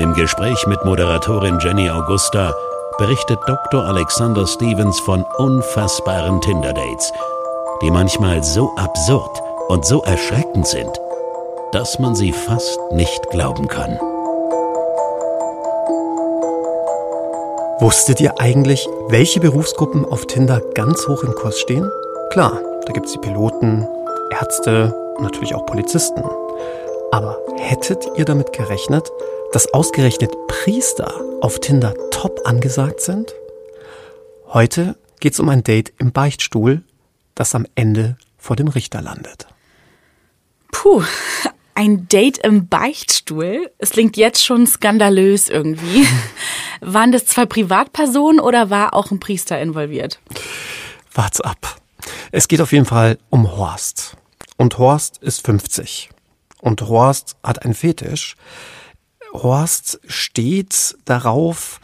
Im 0.00 0.14
Gespräch 0.14 0.66
mit 0.66 0.82
Moderatorin 0.82 1.58
Jenny 1.60 1.90
Augusta 1.90 2.54
berichtet 2.96 3.38
Dr. 3.46 3.84
Alexander 3.84 4.46
Stevens 4.46 4.98
von 5.00 5.26
unfassbaren 5.36 6.40
Tinder-Dates, 6.40 7.12
die 7.82 7.90
manchmal 7.90 8.42
so 8.42 8.72
absurd 8.76 9.42
und 9.68 9.84
so 9.84 10.02
erschreckend 10.04 10.66
sind, 10.66 10.90
dass 11.72 11.98
man 11.98 12.14
sie 12.14 12.32
fast 12.32 12.80
nicht 12.92 13.28
glauben 13.28 13.68
kann. 13.68 13.98
Wusstet 17.80 18.22
ihr 18.22 18.40
eigentlich, 18.40 18.88
welche 19.10 19.40
Berufsgruppen 19.40 20.06
auf 20.06 20.24
Tinder 20.24 20.62
ganz 20.74 21.06
hoch 21.08 21.24
im 21.24 21.34
Kurs 21.34 21.60
stehen? 21.60 21.92
Klar, 22.30 22.58
da 22.86 22.92
gibt 22.94 23.04
es 23.04 23.12
die 23.12 23.18
Piloten, 23.18 23.86
Ärzte 24.30 24.94
und 25.18 25.24
natürlich 25.24 25.54
auch 25.54 25.66
Polizisten. 25.66 26.24
Aber 27.20 27.38
hättet 27.58 28.08
ihr 28.16 28.24
damit 28.24 28.54
gerechnet, 28.54 29.10
dass 29.52 29.74
ausgerechnet 29.74 30.32
Priester 30.48 31.20
auf 31.42 31.60
Tinder 31.60 31.92
top 32.10 32.40
angesagt 32.46 33.02
sind? 33.02 33.34
Heute 34.48 34.96
geht 35.20 35.34
es 35.34 35.40
um 35.40 35.50
ein 35.50 35.62
Date 35.62 35.92
im 35.98 36.12
Beichtstuhl, 36.12 36.82
das 37.34 37.54
am 37.54 37.66
Ende 37.74 38.16
vor 38.38 38.56
dem 38.56 38.68
Richter 38.68 39.02
landet. 39.02 39.48
Puh, 40.72 41.02
ein 41.74 42.08
Date 42.08 42.38
im 42.38 42.68
Beichtstuhl? 42.68 43.70
Es 43.76 43.90
klingt 43.90 44.16
jetzt 44.16 44.42
schon 44.42 44.66
skandalös 44.66 45.50
irgendwie. 45.50 46.06
Waren 46.80 47.12
das 47.12 47.26
zwei 47.26 47.44
Privatpersonen 47.44 48.40
oder 48.40 48.70
war 48.70 48.94
auch 48.94 49.10
ein 49.10 49.20
Priester 49.20 49.60
involviert? 49.60 50.20
Wart's 51.12 51.42
ab. 51.42 51.76
Es 52.32 52.48
geht 52.48 52.62
auf 52.62 52.72
jeden 52.72 52.86
Fall 52.86 53.18
um 53.28 53.58
Horst. 53.58 54.16
Und 54.56 54.78
Horst 54.78 55.18
ist 55.18 55.44
50. 55.44 56.08
Und 56.60 56.82
Horst 56.82 57.36
hat 57.42 57.64
einen 57.64 57.74
Fetisch. 57.74 58.36
Horst 59.32 60.00
steht 60.06 60.96
darauf, 61.04 61.80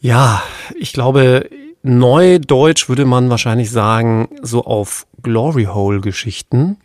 ja, 0.00 0.42
ich 0.78 0.92
glaube, 0.92 1.48
neudeutsch 1.82 2.88
würde 2.88 3.04
man 3.04 3.30
wahrscheinlich 3.30 3.70
sagen, 3.70 4.28
so 4.42 4.64
auf 4.64 5.06
Glory 5.22 5.64
Hole 5.64 6.00
Geschichten. 6.00 6.78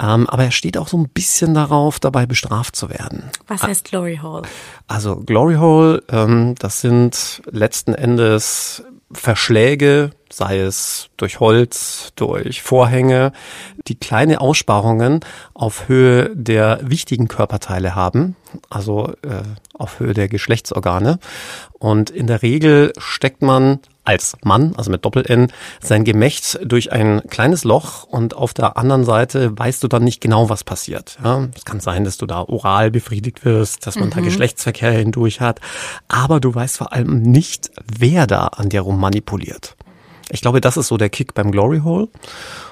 Ähm, 0.00 0.26
aber 0.28 0.44
er 0.44 0.50
steht 0.50 0.78
auch 0.78 0.88
so 0.88 0.96
ein 0.96 1.10
bisschen 1.10 1.52
darauf, 1.52 2.00
dabei 2.00 2.24
bestraft 2.24 2.74
zu 2.74 2.88
werden. 2.88 3.24
Was 3.48 3.62
heißt 3.62 3.84
Glory 3.84 4.18
Hole? 4.22 4.42
Also 4.88 5.16
Glory 5.16 5.56
Hole, 5.56 6.02
ähm, 6.10 6.54
das 6.58 6.80
sind 6.80 7.42
letzten 7.50 7.92
Endes 7.92 8.82
Verschläge, 9.12 10.10
sei 10.30 10.60
es 10.60 11.10
durch 11.16 11.40
Holz, 11.40 12.12
durch 12.14 12.62
Vorhänge, 12.62 13.32
die 13.88 13.96
kleine 13.96 14.40
Aussparungen 14.40 15.20
auf 15.52 15.88
Höhe 15.88 16.30
der 16.34 16.78
wichtigen 16.82 17.26
Körperteile 17.26 17.94
haben, 17.96 18.36
also 18.68 19.12
äh, 19.22 19.42
auf 19.74 19.98
Höhe 19.98 20.14
der 20.14 20.28
Geschlechtsorgane. 20.28 21.18
Und 21.72 22.10
in 22.10 22.28
der 22.28 22.42
Regel 22.42 22.92
steckt 22.98 23.42
man 23.42 23.80
als 24.10 24.36
Mann, 24.42 24.74
also 24.76 24.90
mit 24.90 25.04
Doppel-N, 25.04 25.52
sein 25.80 26.02
Gemächt 26.02 26.58
durch 26.64 26.90
ein 26.90 27.22
kleines 27.30 27.62
Loch 27.62 28.02
und 28.02 28.34
auf 28.34 28.52
der 28.54 28.76
anderen 28.76 29.04
Seite 29.04 29.56
weißt 29.56 29.84
du 29.84 29.88
dann 29.88 30.02
nicht 30.02 30.20
genau, 30.20 30.48
was 30.48 30.64
passiert. 30.64 31.16
Ja, 31.22 31.46
es 31.54 31.64
kann 31.64 31.78
sein, 31.78 32.02
dass 32.02 32.18
du 32.18 32.26
da 32.26 32.40
oral 32.42 32.90
befriedigt 32.90 33.44
wirst, 33.44 33.86
dass 33.86 33.94
man 33.94 34.08
mhm. 34.08 34.14
da 34.14 34.20
Geschlechtsverkehr 34.20 34.90
hindurch 34.90 35.40
hat, 35.40 35.60
aber 36.08 36.40
du 36.40 36.52
weißt 36.52 36.78
vor 36.78 36.92
allem 36.92 37.22
nicht, 37.22 37.70
wer 37.86 38.26
da 38.26 38.46
an 38.48 38.68
dir 38.68 38.80
rum 38.80 38.98
manipuliert. 38.98 39.76
Ich 40.28 40.40
glaube, 40.40 40.60
das 40.60 40.76
ist 40.76 40.88
so 40.88 40.96
der 40.96 41.08
Kick 41.08 41.34
beim 41.34 41.52
Glory 41.52 41.80
Hole. 41.84 42.08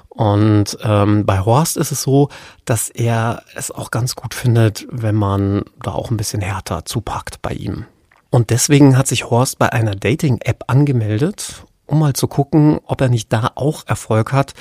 Und 0.09 0.77
ähm, 0.83 1.25
bei 1.25 1.39
Horst 1.39 1.77
ist 1.77 1.93
es 1.93 2.03
so, 2.03 2.31
dass 2.65 2.89
er 2.89 3.45
es 3.55 3.71
auch 3.71 3.93
ganz 3.93 4.17
gut 4.17 4.35
findet, 4.35 4.89
wenn 4.91 5.15
man 5.15 5.62
da 5.85 5.93
auch 5.93 6.11
ein 6.11 6.17
bisschen 6.17 6.43
härter 6.43 6.85
zupackt 6.85 7.41
bei 7.43 7.53
ihm. 7.53 7.85
Und 8.31 8.50
deswegen 8.50 8.97
hat 8.97 9.06
sich 9.06 9.31
Horst 9.31 9.59
bei 9.59 9.72
einer 9.72 9.94
Dating-App 9.94 10.65
angemeldet, 10.66 11.65
um 11.87 11.99
mal 12.00 12.12
zu 12.12 12.28
gucken, 12.28 12.78
ob 12.84 13.00
er 13.00 13.09
nicht 13.09 13.33
da 13.33 13.53
auch 13.55 13.87
Erfolg 13.87 14.33
hat, 14.33 14.55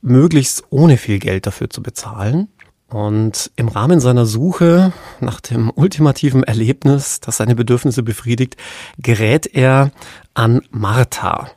möglichst 0.00 0.64
ohne 0.70 0.96
viel 0.96 1.18
Geld 1.18 1.46
dafür 1.46 1.70
zu 1.70 1.82
bezahlen. 1.82 2.48
Und 2.88 3.50
im 3.56 3.68
Rahmen 3.68 3.98
seiner 4.00 4.26
Suche 4.26 4.92
nach 5.20 5.40
dem 5.40 5.70
ultimativen 5.74 6.44
Erlebnis, 6.44 7.20
das 7.20 7.38
seine 7.38 7.54
Bedürfnisse 7.54 8.02
befriedigt, 8.02 8.56
gerät 8.98 9.46
er 9.46 9.90
an 10.34 10.62
Martha. 10.70 11.50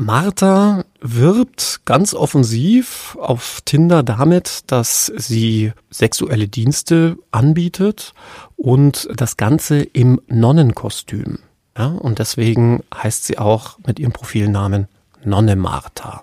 Martha 0.00 0.84
wirbt 1.00 1.80
ganz 1.84 2.14
offensiv 2.14 3.18
auf 3.20 3.62
Tinder 3.64 4.04
damit, 4.04 4.60
dass 4.68 5.06
sie 5.16 5.72
sexuelle 5.90 6.46
Dienste 6.46 7.18
anbietet 7.32 8.14
und 8.54 9.08
das 9.16 9.36
Ganze 9.36 9.82
im 9.82 10.20
Nonnenkostüm. 10.28 11.40
Ja, 11.76 11.86
und 11.88 12.20
deswegen 12.20 12.84
heißt 12.94 13.24
sie 13.24 13.38
auch 13.38 13.76
mit 13.88 13.98
ihrem 13.98 14.12
Profilnamen 14.12 14.86
Nonne 15.24 15.56
Martha. 15.56 16.22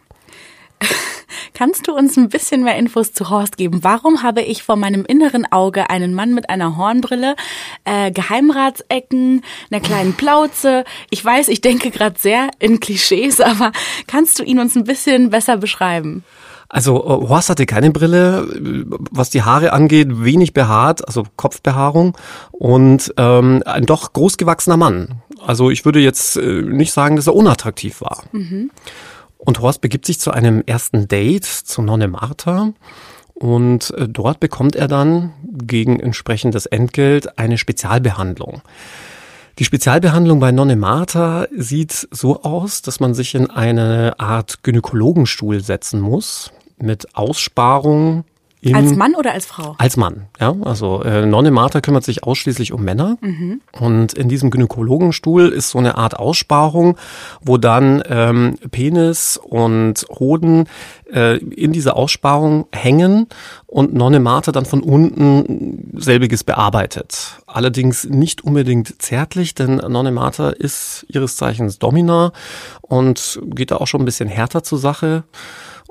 Kannst 1.55 1.87
du 1.87 1.93
uns 1.93 2.17
ein 2.17 2.27
bisschen 2.27 2.65
mehr 2.65 2.75
Infos 2.75 3.13
zu 3.13 3.29
Horst 3.29 3.55
geben? 3.55 3.79
Warum 3.81 4.23
habe 4.23 4.41
ich 4.41 4.61
vor 4.61 4.75
meinem 4.75 5.05
inneren 5.05 5.49
Auge 5.49 5.89
einen 5.89 6.13
Mann 6.13 6.33
mit 6.33 6.49
einer 6.49 6.75
Hornbrille, 6.75 7.37
äh, 7.85 8.11
Geheimratsecken, 8.11 9.41
einer 9.71 9.79
kleinen 9.79 10.15
Plauze? 10.15 10.83
Ich 11.09 11.23
weiß, 11.23 11.47
ich 11.47 11.61
denke 11.61 11.91
gerade 11.91 12.19
sehr 12.19 12.49
in 12.59 12.81
Klischees, 12.81 13.39
aber 13.41 13.71
kannst 14.05 14.37
du 14.37 14.43
ihn 14.43 14.59
uns 14.59 14.75
ein 14.75 14.83
bisschen 14.83 15.29
besser 15.29 15.55
beschreiben? 15.55 16.25
Also 16.67 16.97
äh, 16.97 17.29
Horst 17.29 17.49
hatte 17.49 17.65
keine 17.65 17.91
Brille, 17.91 18.45
was 19.11 19.29
die 19.29 19.43
Haare 19.43 19.71
angeht, 19.71 20.09
wenig 20.11 20.51
behaart, 20.51 21.07
also 21.07 21.23
Kopfbehaarung 21.37 22.17
und 22.51 23.13
ähm, 23.15 23.63
ein 23.65 23.85
doch 23.85 24.11
großgewachsener 24.11 24.75
Mann. 24.75 25.21
Also 25.39 25.69
ich 25.69 25.85
würde 25.85 26.01
jetzt 26.01 26.35
äh, 26.35 26.61
nicht 26.61 26.91
sagen, 26.91 27.15
dass 27.15 27.27
er 27.27 27.35
unattraktiv 27.35 28.01
war. 28.01 28.23
Mhm. 28.33 28.71
Und 29.45 29.59
Horst 29.61 29.81
begibt 29.81 30.05
sich 30.05 30.19
zu 30.19 30.31
einem 30.31 30.63
ersten 30.65 31.07
Date 31.07 31.45
zu 31.45 31.81
Nonne 31.81 32.07
Martha. 32.07 32.73
Und 33.35 33.91
äh, 33.91 34.07
dort 34.09 34.39
bekommt 34.39 34.75
er 34.75 34.87
dann 34.87 35.33
gegen 35.43 35.99
entsprechendes 35.99 36.65
Entgelt 36.65 37.37
eine 37.37 37.57
Spezialbehandlung. 37.57 38.61
Die 39.59 39.65
Spezialbehandlung 39.65 40.39
bei 40.39 40.51
Nonne 40.51 40.75
Martha 40.75 41.47
sieht 41.55 42.07
so 42.11 42.43
aus, 42.43 42.81
dass 42.81 42.99
man 42.99 43.13
sich 43.13 43.35
in 43.35 43.49
eine 43.49 44.19
Art 44.19 44.63
Gynäkologenstuhl 44.63 45.61
setzen 45.61 46.01
muss 46.01 46.51
mit 46.77 47.15
Aussparung 47.15 48.25
als 48.73 48.95
Mann 48.95 49.15
oder 49.15 49.33
als 49.33 49.45
Frau? 49.45 49.75
Als 49.77 49.97
Mann, 49.97 50.27
ja. 50.39 50.55
Also 50.63 51.03
äh, 51.03 51.25
Nonne 51.25 51.51
Martha 51.51 51.81
kümmert 51.81 52.03
sich 52.03 52.23
ausschließlich 52.23 52.71
um 52.71 52.83
Männer. 52.83 53.17
Mhm. 53.21 53.61
Und 53.79 54.13
in 54.13 54.29
diesem 54.29 54.49
Gynäkologenstuhl 54.49 55.49
ist 55.49 55.69
so 55.69 55.79
eine 55.79 55.97
Art 55.97 56.17
Aussparung, 56.17 56.97
wo 57.41 57.57
dann 57.57 58.01
ähm, 58.09 58.57
Penis 58.71 59.37
und 59.37 60.05
Hoden 60.09 60.67
äh, 61.11 61.37
in 61.37 61.73
dieser 61.73 61.95
Aussparung 61.95 62.67
hängen 62.71 63.27
und 63.67 63.93
Nonne 63.93 64.19
Martha 64.19 64.51
dann 64.51 64.65
von 64.65 64.81
unten 64.81 65.91
selbiges 65.95 66.43
bearbeitet. 66.43 67.41
Allerdings 67.45 68.05
nicht 68.05 68.43
unbedingt 68.43 69.01
zärtlich, 69.01 69.53
denn 69.53 69.75
Nonne 69.75 70.11
Martha 70.11 70.49
ist 70.49 71.05
ihres 71.09 71.35
Zeichens 71.35 71.79
Domina 71.79 72.31
und 72.81 73.39
geht 73.45 73.71
da 73.71 73.77
auch 73.77 73.87
schon 73.87 74.01
ein 74.01 74.05
bisschen 74.05 74.29
härter 74.29 74.63
zur 74.63 74.79
Sache. 74.79 75.23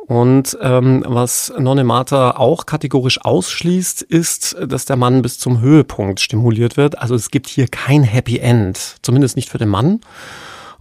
Und 0.07 0.59
ähm, 0.61 1.03
was 1.07 1.53
Nonne 1.59 1.85
Martha 1.85 2.33
auch 2.33 2.67
kategorisch 2.67 3.25
ausschließt, 3.25 4.03
ist, 4.03 4.55
dass 4.67 4.85
der 4.85 4.97
Mann 4.97 5.23
bis 5.23 5.39
zum 5.39 5.61
Höhepunkt 5.61 6.21
stimuliert 6.21 6.77
wird. 6.77 6.99
Also 6.99 7.15
es 7.15 7.31
gibt 7.31 7.49
hier 7.49 7.69
kein 7.69 8.03
Happy 8.03 8.39
End, 8.39 8.97
zumindest 9.01 9.37
nicht 9.37 9.49
für 9.49 9.59
den 9.59 9.71
Mann. 9.71 10.01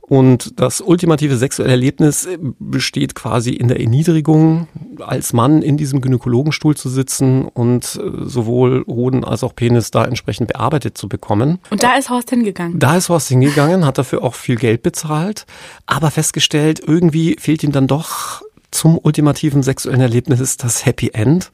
Und 0.01 0.59
das 0.59 0.81
ultimative 0.81 1.37
sexuelle 1.37 1.71
Erlebnis 1.71 2.27
besteht 2.59 3.15
quasi 3.15 3.51
in 3.51 3.69
der 3.69 3.79
Erniedrigung, 3.79 4.67
als 4.99 5.31
Mann 5.31 5.61
in 5.61 5.77
diesem 5.77 6.01
Gynäkologenstuhl 6.01 6.75
zu 6.75 6.89
sitzen 6.89 7.45
und 7.45 7.95
äh, 7.95 8.25
sowohl 8.25 8.83
Hoden 8.85 9.23
als 9.23 9.45
auch 9.45 9.55
Penis 9.55 9.91
da 9.91 10.03
entsprechend 10.03 10.49
bearbeitet 10.49 10.97
zu 10.97 11.07
bekommen. 11.07 11.59
Und 11.69 11.83
da 11.83 11.95
ist 11.95 12.09
Horst 12.09 12.29
hingegangen? 12.29 12.79
Da 12.79 12.97
ist 12.97 13.07
Horst 13.07 13.29
hingegangen, 13.29 13.85
hat 13.85 13.97
dafür 13.97 14.23
auch 14.23 14.35
viel 14.35 14.57
Geld 14.57 14.83
bezahlt, 14.83 15.45
aber 15.85 16.11
festgestellt, 16.11 16.81
irgendwie 16.85 17.37
fehlt 17.39 17.63
ihm 17.63 17.71
dann 17.71 17.87
doch 17.87 18.43
zum 18.73 18.99
ultimativen 19.01 19.63
sexuellen 19.63 20.01
Erlebnis 20.01 20.57
das 20.57 20.85
Happy 20.85 21.11
End 21.13 21.51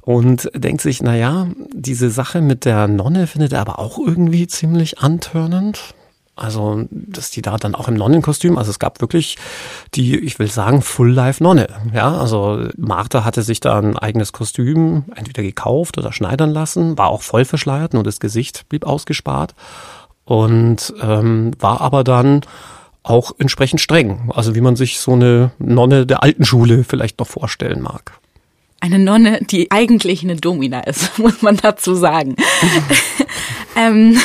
und 0.00 0.50
denkt 0.54 0.80
sich, 0.80 1.02
na 1.02 1.16
ja, 1.16 1.46
diese 1.72 2.10
Sache 2.10 2.40
mit 2.40 2.64
der 2.64 2.88
Nonne 2.88 3.26
findet 3.26 3.52
er 3.52 3.60
aber 3.60 3.78
auch 3.78 3.98
irgendwie 3.98 4.46
ziemlich 4.46 4.98
antörnend. 4.98 5.94
Also, 6.34 6.86
dass 6.90 7.30
die 7.30 7.42
da 7.42 7.58
dann 7.58 7.74
auch 7.74 7.88
im 7.88 7.94
Nonnenkostüm, 7.94 8.56
also 8.56 8.70
es 8.70 8.78
gab 8.78 9.02
wirklich 9.02 9.36
die, 9.94 10.18
ich 10.18 10.38
will 10.38 10.46
sagen, 10.46 10.80
Full-Life-Nonne. 10.80 11.68
Ja, 11.92 12.16
also 12.16 12.68
Martha 12.78 13.24
hatte 13.24 13.42
sich 13.42 13.60
da 13.60 13.78
ein 13.78 13.98
eigenes 13.98 14.32
Kostüm 14.32 15.04
entweder 15.14 15.42
gekauft 15.42 15.98
oder 15.98 16.10
schneidern 16.10 16.50
lassen, 16.50 16.96
war 16.96 17.10
auch 17.10 17.20
voll 17.20 17.44
verschleiert, 17.44 17.92
nur 17.92 18.02
das 18.02 18.18
Gesicht 18.18 18.66
blieb 18.70 18.86
ausgespart 18.86 19.54
und 20.24 20.94
ähm, 21.02 21.50
war 21.58 21.82
aber 21.82 22.02
dann 22.02 22.40
auch 23.02 23.32
entsprechend 23.38 23.80
streng. 23.80 24.30
Also 24.34 24.54
wie 24.54 24.60
man 24.60 24.76
sich 24.76 24.98
so 24.98 25.12
eine 25.12 25.50
Nonne 25.58 26.06
der 26.06 26.22
alten 26.22 26.44
Schule 26.44 26.84
vielleicht 26.84 27.18
noch 27.18 27.28
vorstellen 27.28 27.82
mag. 27.82 28.12
Eine 28.80 28.98
Nonne, 28.98 29.40
die 29.42 29.70
eigentlich 29.70 30.22
eine 30.22 30.36
Domina 30.36 30.80
ist, 30.80 31.18
muss 31.18 31.42
man 31.42 31.56
dazu 31.56 31.94
sagen. 31.94 32.36
ähm, 33.76 34.18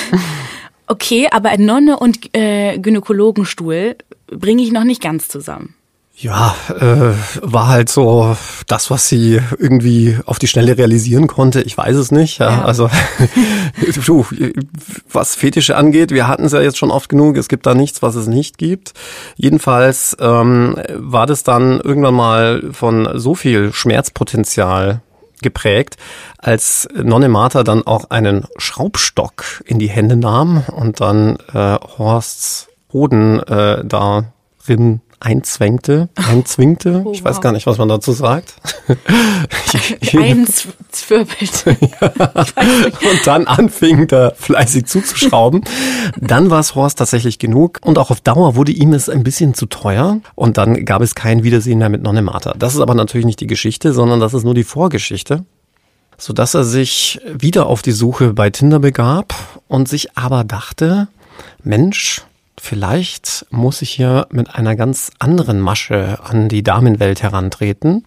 Okay, 0.88 1.27
aber 1.29 1.57
Nonne 1.57 2.00
und 2.00 2.33
äh, 2.33 2.77
Gynäkologenstuhl 2.79 3.97
bringe 4.27 4.63
ich 4.63 4.71
noch 4.71 4.85
nicht 4.85 5.01
ganz 5.01 5.27
zusammen. 5.27 5.75
Ja, 6.19 6.55
äh, 6.69 7.13
war 7.43 7.67
halt 7.67 7.89
so 7.89 8.35
das, 8.65 8.89
was 8.89 9.07
sie 9.07 9.39
irgendwie 9.59 10.17
auf 10.25 10.39
die 10.39 10.47
Schnelle 10.47 10.75
realisieren 10.75 11.27
konnte. 11.27 11.61
Ich 11.61 11.77
weiß 11.77 11.95
es 11.95 12.09
nicht. 12.09 12.39
Ja, 12.39 12.49
ja. 12.49 12.65
Also 12.65 12.89
du, 14.05 14.25
was 15.11 15.35
Fetische 15.35 15.75
angeht, 15.75 16.09
wir 16.09 16.27
hatten 16.27 16.45
es 16.45 16.53
ja 16.53 16.61
jetzt 16.61 16.79
schon 16.79 16.89
oft 16.89 17.09
genug. 17.09 17.37
Es 17.37 17.49
gibt 17.49 17.67
da 17.67 17.75
nichts, 17.75 18.01
was 18.01 18.15
es 18.15 18.25
nicht 18.25 18.57
gibt. 18.57 18.93
Jedenfalls 19.35 20.17
ähm, 20.19 20.75
war 20.95 21.27
das 21.27 21.43
dann 21.43 21.79
irgendwann 21.81 22.15
mal 22.15 22.63
von 22.71 23.07
so 23.19 23.35
viel 23.35 23.71
Schmerzpotenzial 23.71 25.01
geprägt, 25.43 25.97
als 26.39 26.87
Nonne 26.95 27.29
Martha 27.29 27.61
dann 27.61 27.85
auch 27.85 28.09
einen 28.09 28.47
Schraubstock 28.57 29.61
in 29.65 29.77
die 29.77 29.89
Hände 29.89 30.15
nahm 30.15 30.63
und 30.75 30.99
dann 30.99 31.37
äh, 31.53 31.77
Horsts 31.99 32.69
Boden 32.89 33.39
äh, 33.43 33.85
darin 33.85 35.01
einzwängte, 35.19 36.09
einzwingte. 36.15 37.01
Oh, 37.05 37.11
ich 37.11 37.23
weiß 37.23 37.41
gar 37.41 37.51
nicht, 37.51 37.65
was 37.65 37.77
man 37.77 37.89
dazu 37.89 38.11
sagt. 38.11 38.53
Einzwirbelt. 40.13 41.65
und 41.67 43.25
dann 43.25 43.47
anfing 43.47 44.07
da 44.07 44.33
fleißig 44.35 44.85
zuzuschrauben. 44.85 45.63
Dann 46.19 46.49
war 46.49 46.59
es 46.59 46.75
Horst 46.75 46.99
tatsächlich 46.99 47.39
genug 47.39 47.79
und 47.83 47.97
auch 47.97 48.11
auf 48.11 48.21
Dauer 48.21 48.55
wurde 48.55 48.71
ihm 48.71 48.93
es 48.93 49.09
ein 49.09 49.23
bisschen 49.23 49.53
zu 49.53 49.65
teuer 49.65 50.19
und 50.35 50.57
dann 50.57 50.85
gab 50.85 51.01
es 51.01 51.15
kein 51.15 51.43
Wiedersehen 51.43 51.79
mehr 51.79 51.89
mit 51.89 52.03
Nonne 52.03 52.21
Martha. 52.21 52.53
Das 52.57 52.75
ist 52.75 52.81
aber 52.81 52.93
natürlich 52.93 53.25
nicht 53.25 53.39
die 53.39 53.47
Geschichte, 53.47 53.93
sondern 53.93 54.19
das 54.19 54.33
ist 54.33 54.43
nur 54.43 54.53
die 54.53 54.63
Vorgeschichte 54.63 55.45
sodass 56.19 56.55
er 56.55 56.63
sich 56.63 57.21
wieder 57.31 57.67
auf 57.67 57.83
die 57.83 57.91
Suche 57.91 58.33
bei 58.33 58.49
Tinder 58.49 58.79
begab 58.79 59.35
und 59.67 59.87
sich 59.87 60.17
aber 60.17 60.43
dachte, 60.43 61.09
Mensch, 61.63 62.23
vielleicht 62.59 63.45
muss 63.50 63.81
ich 63.81 63.92
hier 63.92 64.27
mit 64.31 64.54
einer 64.56 64.75
ganz 64.75 65.12
anderen 65.19 65.59
Masche 65.59 66.19
an 66.24 66.50
die 66.50 66.63
Damenwelt 66.63 67.24
herantreten 67.24 68.06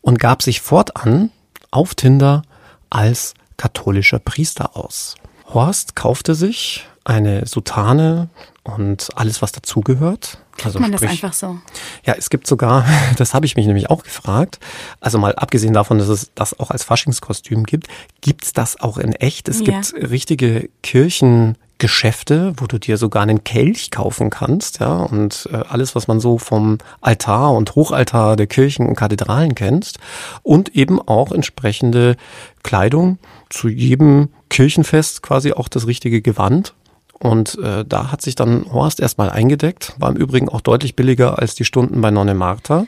und 0.00 0.18
gab 0.18 0.42
sich 0.42 0.60
fortan 0.60 1.30
auf 1.70 1.94
Tinder 1.94 2.42
als 2.88 3.34
katholischer 3.56 4.18
Priester 4.18 4.76
aus. 4.76 5.16
Horst 5.52 5.96
kaufte 5.96 6.34
sich 6.34 6.86
eine 7.04 7.46
Soutane 7.46 8.28
und 8.62 9.08
alles, 9.16 9.42
was 9.42 9.52
dazugehört. 9.52 10.38
Also 10.62 10.78
man 10.78 10.92
sprich, 10.92 11.00
das 11.00 11.10
einfach 11.10 11.32
so? 11.32 11.58
Ja, 12.04 12.14
es 12.16 12.30
gibt 12.30 12.46
sogar, 12.46 12.86
das 13.16 13.34
habe 13.34 13.46
ich 13.46 13.56
mich 13.56 13.66
nämlich 13.66 13.90
auch 13.90 14.02
gefragt, 14.02 14.58
also 15.00 15.18
mal 15.18 15.34
abgesehen 15.34 15.72
davon, 15.72 15.98
dass 15.98 16.08
es 16.08 16.30
das 16.34 16.58
auch 16.58 16.70
als 16.70 16.84
Faschingskostüm 16.84 17.64
gibt, 17.64 17.88
gibt 18.20 18.44
es 18.44 18.52
das 18.52 18.80
auch 18.80 18.98
in 18.98 19.12
echt? 19.12 19.48
Es 19.48 19.60
ja. 19.60 19.80
gibt 19.80 19.94
richtige 19.94 20.68
Kirchen 20.82 21.56
Geschäfte, 21.80 22.52
wo 22.58 22.66
du 22.66 22.78
dir 22.78 22.96
sogar 22.96 23.24
einen 23.24 23.42
Kelch 23.42 23.90
kaufen 23.90 24.30
kannst, 24.30 24.78
ja, 24.78 24.98
und 24.98 25.48
äh, 25.52 25.56
alles, 25.68 25.96
was 25.96 26.06
man 26.06 26.20
so 26.20 26.38
vom 26.38 26.78
Altar 27.00 27.52
und 27.54 27.74
Hochaltar 27.74 28.36
der 28.36 28.46
Kirchen 28.46 28.86
und 28.86 28.94
Kathedralen 28.94 29.56
kennst 29.56 29.98
und 30.44 30.76
eben 30.76 31.00
auch 31.00 31.32
entsprechende 31.32 32.16
Kleidung 32.62 33.18
zu 33.48 33.68
jedem 33.68 34.28
Kirchenfest 34.48 35.22
quasi 35.22 35.52
auch 35.52 35.66
das 35.66 35.88
richtige 35.88 36.22
Gewand. 36.22 36.74
Und 37.18 37.58
äh, 37.58 37.84
da 37.84 38.12
hat 38.12 38.22
sich 38.22 38.34
dann 38.34 38.64
Horst 38.72 39.00
erstmal 39.00 39.30
eingedeckt, 39.30 39.94
war 39.98 40.10
im 40.10 40.16
Übrigen 40.16 40.48
auch 40.48 40.60
deutlich 40.60 40.94
billiger 40.94 41.38
als 41.38 41.54
die 41.54 41.64
Stunden 41.64 42.00
bei 42.00 42.10
Nonne 42.10 42.34
Martha. 42.34 42.86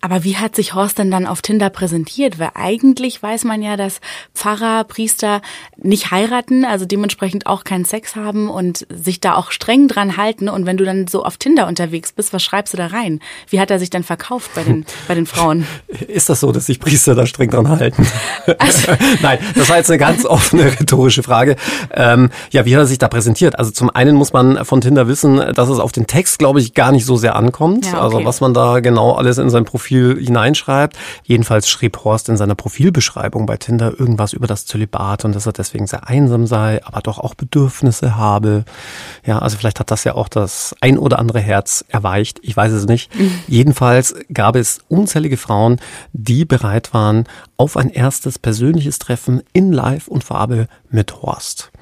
Aber 0.00 0.24
wie 0.24 0.36
hat 0.36 0.56
sich 0.56 0.74
Horst 0.74 0.98
denn 0.98 1.10
dann 1.10 1.26
auf 1.26 1.42
Tinder 1.42 1.68
präsentiert? 1.68 2.38
Weil 2.38 2.50
eigentlich 2.54 3.22
weiß 3.22 3.44
man 3.44 3.60
ja, 3.62 3.76
dass 3.76 4.00
Pfarrer, 4.34 4.84
Priester 4.84 5.42
nicht 5.76 6.10
heiraten, 6.10 6.64
also 6.64 6.86
dementsprechend 6.86 7.46
auch 7.46 7.64
keinen 7.64 7.84
Sex 7.84 8.16
haben 8.16 8.48
und 8.48 8.86
sich 8.88 9.20
da 9.20 9.34
auch 9.34 9.50
streng 9.50 9.88
dran 9.88 10.16
halten. 10.16 10.48
Und 10.48 10.64
wenn 10.64 10.78
du 10.78 10.84
dann 10.84 11.06
so 11.06 11.24
auf 11.24 11.36
Tinder 11.36 11.66
unterwegs 11.66 12.12
bist, 12.12 12.32
was 12.32 12.42
schreibst 12.42 12.72
du 12.72 12.78
da 12.78 12.86
rein? 12.86 13.20
Wie 13.48 13.60
hat 13.60 13.70
er 13.70 13.78
sich 13.78 13.90
dann 13.90 14.02
verkauft 14.02 14.52
bei 14.54 14.62
den, 14.62 14.86
bei 15.08 15.14
den 15.14 15.26
Frauen? 15.26 15.66
Ist 16.08 16.30
das 16.30 16.40
so, 16.40 16.50
dass 16.50 16.66
sich 16.66 16.80
Priester 16.80 17.14
da 17.14 17.26
streng 17.26 17.50
dran 17.50 17.68
halten? 17.68 18.06
Also 18.58 18.92
Nein, 19.22 19.38
das 19.54 19.68
war 19.68 19.76
jetzt 19.76 19.90
eine 19.90 19.98
ganz 19.98 20.24
offene 20.24 20.64
rhetorische 20.64 21.22
Frage. 21.22 21.56
Ähm, 21.92 22.30
ja, 22.52 22.64
wie 22.64 22.74
hat 22.74 22.82
er 22.82 22.86
sich 22.86 22.98
da 22.98 23.08
präsentiert? 23.08 23.58
Also 23.58 23.70
zum 23.70 23.90
einen 23.90 24.16
muss 24.16 24.32
man 24.32 24.64
von 24.64 24.80
Tinder 24.80 25.08
wissen, 25.08 25.42
dass 25.54 25.68
es 25.68 25.78
auf 25.78 25.92
den 25.92 26.06
Text, 26.06 26.38
glaube 26.38 26.60
ich, 26.60 26.72
gar 26.72 26.90
nicht 26.90 27.04
so 27.04 27.16
sehr 27.16 27.36
ankommt. 27.36 27.84
Ja, 27.84 27.92
also 27.92 28.06
okay. 28.06 28.16
Also 28.16 28.28
was 28.28 28.40
man 28.40 28.54
da 28.54 28.80
genau 28.80 29.12
alles 29.12 29.38
in 29.38 29.50
sein 29.50 29.64
Profil 29.64 29.89
Profil 29.90 30.24
hineinschreibt. 30.24 30.96
Jedenfalls 31.24 31.68
schrieb 31.68 32.04
Horst 32.04 32.28
in 32.28 32.36
seiner 32.36 32.54
Profilbeschreibung 32.54 33.46
bei 33.46 33.56
Tinder 33.56 33.92
irgendwas 33.98 34.32
über 34.32 34.46
das 34.46 34.64
Zölibat 34.64 35.24
und 35.24 35.34
dass 35.34 35.46
er 35.46 35.52
deswegen 35.52 35.88
sehr 35.88 36.06
einsam 36.06 36.46
sei, 36.46 36.80
aber 36.84 37.00
doch 37.00 37.18
auch 37.18 37.34
Bedürfnisse 37.34 38.16
habe. 38.16 38.64
Ja, 39.26 39.40
also 39.40 39.56
vielleicht 39.56 39.80
hat 39.80 39.90
das 39.90 40.04
ja 40.04 40.14
auch 40.14 40.28
das 40.28 40.76
ein 40.80 40.96
oder 40.96 41.18
andere 41.18 41.40
Herz 41.40 41.84
erweicht. 41.88 42.38
Ich 42.42 42.56
weiß 42.56 42.72
es 42.72 42.86
nicht. 42.86 43.12
Mhm. 43.18 43.32
Jedenfalls 43.48 44.14
gab 44.32 44.54
es 44.54 44.78
unzählige 44.86 45.36
Frauen, 45.36 45.80
die 46.12 46.44
bereit 46.44 46.94
waren 46.94 47.24
auf 47.56 47.76
ein 47.76 47.90
erstes 47.90 48.38
persönliches 48.38 49.00
Treffen 49.00 49.42
in 49.52 49.72
Live 49.72 50.06
und 50.06 50.22
Farbe 50.22 50.68
mit 50.88 51.22
Horst. 51.22 51.72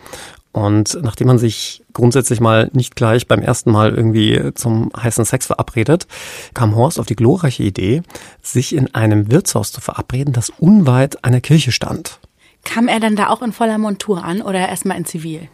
Und 0.58 0.98
nachdem 1.02 1.28
man 1.28 1.38
sich 1.38 1.84
grundsätzlich 1.92 2.40
mal 2.40 2.68
nicht 2.72 2.96
gleich 2.96 3.28
beim 3.28 3.42
ersten 3.42 3.70
Mal 3.70 3.94
irgendwie 3.94 4.50
zum 4.56 4.90
heißen 5.00 5.24
Sex 5.24 5.46
verabredet, 5.46 6.08
kam 6.52 6.74
Horst 6.74 6.98
auf 6.98 7.06
die 7.06 7.14
glorreiche 7.14 7.62
Idee, 7.62 8.02
sich 8.42 8.74
in 8.74 8.92
einem 8.92 9.30
Wirtshaus 9.30 9.70
zu 9.70 9.80
verabreden, 9.80 10.32
das 10.32 10.50
unweit 10.50 11.24
einer 11.24 11.40
Kirche 11.40 11.70
stand. 11.70 12.18
Kam 12.64 12.88
er 12.88 12.98
dann 12.98 13.14
da 13.14 13.28
auch 13.28 13.40
in 13.40 13.52
voller 13.52 13.78
Montur 13.78 14.24
an 14.24 14.42
oder 14.42 14.68
erstmal 14.68 14.96
in 14.96 15.04
Zivil? 15.04 15.48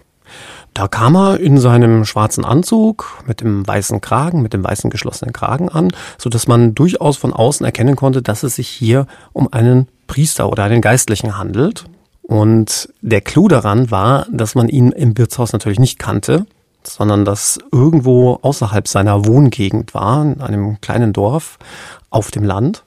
Da 0.72 0.88
kam 0.88 1.16
er 1.16 1.38
in 1.38 1.58
seinem 1.58 2.06
schwarzen 2.06 2.42
Anzug 2.46 3.22
mit 3.26 3.42
dem 3.42 3.66
weißen 3.66 4.00
Kragen, 4.00 4.40
mit 4.40 4.54
dem 4.54 4.64
weißen 4.64 4.88
geschlossenen 4.88 5.34
Kragen 5.34 5.68
an, 5.68 5.92
so 6.16 6.30
dass 6.30 6.48
man 6.48 6.74
durchaus 6.74 7.18
von 7.18 7.34
außen 7.34 7.66
erkennen 7.66 7.94
konnte, 7.94 8.22
dass 8.22 8.42
es 8.42 8.56
sich 8.56 8.68
hier 8.68 9.06
um 9.34 9.52
einen 9.52 9.86
Priester 10.06 10.48
oder 10.48 10.64
einen 10.64 10.80
Geistlichen 10.80 11.36
handelt. 11.36 11.84
Und 12.26 12.88
der 13.02 13.20
Clou 13.20 13.48
daran 13.48 13.90
war, 13.90 14.26
dass 14.32 14.54
man 14.54 14.68
ihn 14.68 14.92
im 14.92 15.16
Wirtshaus 15.18 15.52
natürlich 15.52 15.78
nicht 15.78 15.98
kannte, 15.98 16.46
sondern 16.82 17.24
dass 17.24 17.58
irgendwo 17.70 18.38
außerhalb 18.42 18.88
seiner 18.88 19.26
Wohngegend 19.26 19.94
war, 19.94 20.22
in 20.22 20.40
einem 20.40 20.80
kleinen 20.80 21.12
Dorf 21.12 21.58
auf 22.10 22.30
dem 22.30 22.44
Land. 22.44 22.84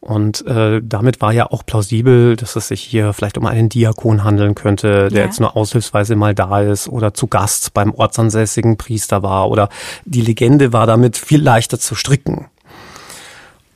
Und 0.00 0.46
äh, 0.46 0.80
damit 0.84 1.20
war 1.20 1.32
ja 1.32 1.50
auch 1.50 1.66
plausibel, 1.66 2.36
dass 2.36 2.54
es 2.54 2.68
sich 2.68 2.80
hier 2.80 3.12
vielleicht 3.12 3.38
um 3.38 3.46
einen 3.46 3.68
Diakon 3.68 4.22
handeln 4.22 4.54
könnte, 4.54 5.08
der 5.08 5.18
ja. 5.18 5.26
jetzt 5.26 5.40
nur 5.40 5.56
aushilfsweise 5.56 6.14
mal 6.14 6.32
da 6.32 6.60
ist 6.60 6.88
oder 6.88 7.12
zu 7.12 7.26
Gast 7.26 7.74
beim 7.74 7.92
ortsansässigen 7.92 8.76
Priester 8.76 9.24
war. 9.24 9.50
Oder 9.50 9.68
die 10.04 10.20
Legende 10.20 10.72
war 10.72 10.86
damit 10.86 11.16
viel 11.16 11.42
leichter 11.42 11.80
zu 11.80 11.96
stricken. 11.96 12.46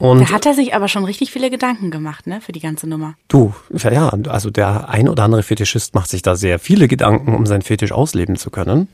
Und 0.00 0.20
da 0.20 0.30
hat 0.32 0.46
er 0.46 0.54
sich 0.54 0.74
aber 0.74 0.88
schon 0.88 1.04
richtig 1.04 1.30
viele 1.30 1.50
Gedanken 1.50 1.90
gemacht, 1.90 2.26
ne, 2.26 2.40
für 2.40 2.52
die 2.52 2.60
ganze 2.60 2.88
Nummer. 2.88 3.14
Du, 3.28 3.54
ja, 3.70 4.08
also 4.08 4.50
der 4.50 4.88
ein 4.88 5.10
oder 5.10 5.24
andere 5.24 5.42
Fetischist 5.42 5.94
macht 5.94 6.08
sich 6.08 6.22
da 6.22 6.36
sehr 6.36 6.58
viele 6.58 6.88
Gedanken, 6.88 7.34
um 7.34 7.44
seinen 7.44 7.60
Fetisch 7.60 7.92
ausleben 7.92 8.36
zu 8.36 8.50
können. 8.50 8.88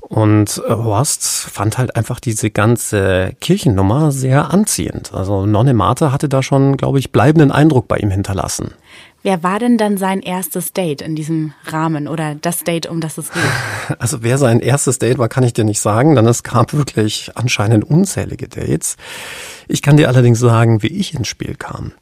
Und 0.00 0.60
äh, 0.66 0.72
Horst 0.72 1.24
fand 1.24 1.76
halt 1.76 1.94
einfach 1.94 2.20
diese 2.20 2.50
ganze 2.50 3.34
Kirchennummer 3.40 4.12
sehr 4.12 4.50
anziehend. 4.50 5.12
Also 5.12 5.44
Nonne 5.44 5.74
Martha 5.74 6.10
hatte 6.10 6.28
da 6.30 6.42
schon, 6.42 6.78
glaube 6.78 6.98
ich, 6.98 7.12
bleibenden 7.12 7.52
Eindruck 7.52 7.86
bei 7.86 7.98
ihm 7.98 8.10
hinterlassen. 8.10 8.72
Wer 9.22 9.42
war 9.42 9.58
denn 9.58 9.76
dann 9.76 9.98
sein 9.98 10.20
erstes 10.20 10.72
Date 10.72 11.02
in 11.02 11.14
diesem 11.14 11.52
Rahmen 11.66 12.08
oder 12.08 12.34
das 12.34 12.64
Date, 12.64 12.86
um 12.86 13.00
das 13.00 13.18
es 13.18 13.30
geht? 13.30 13.42
Also 13.98 14.22
wer 14.22 14.38
sein 14.38 14.60
erstes 14.60 14.98
Date 14.98 15.18
war, 15.18 15.28
kann 15.28 15.42
ich 15.42 15.52
dir 15.52 15.64
nicht 15.64 15.80
sagen, 15.80 16.14
denn 16.14 16.26
es 16.26 16.44
gab 16.44 16.72
wirklich 16.72 17.32
anscheinend 17.34 17.84
unzählige 17.84 18.48
Dates. 18.48 18.96
Ich 19.66 19.82
kann 19.82 19.96
dir 19.96 20.08
allerdings 20.08 20.38
sagen, 20.38 20.82
wie 20.82 20.86
ich 20.86 21.12
ins 21.12 21.26
Spiel 21.26 21.56
kam. 21.56 21.92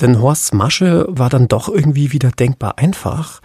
Denn 0.00 0.22
Horsts 0.22 0.54
Masche 0.54 1.04
war 1.08 1.28
dann 1.28 1.46
doch 1.46 1.68
irgendwie 1.68 2.12
wieder 2.12 2.30
denkbar 2.30 2.78
einfach. 2.78 3.40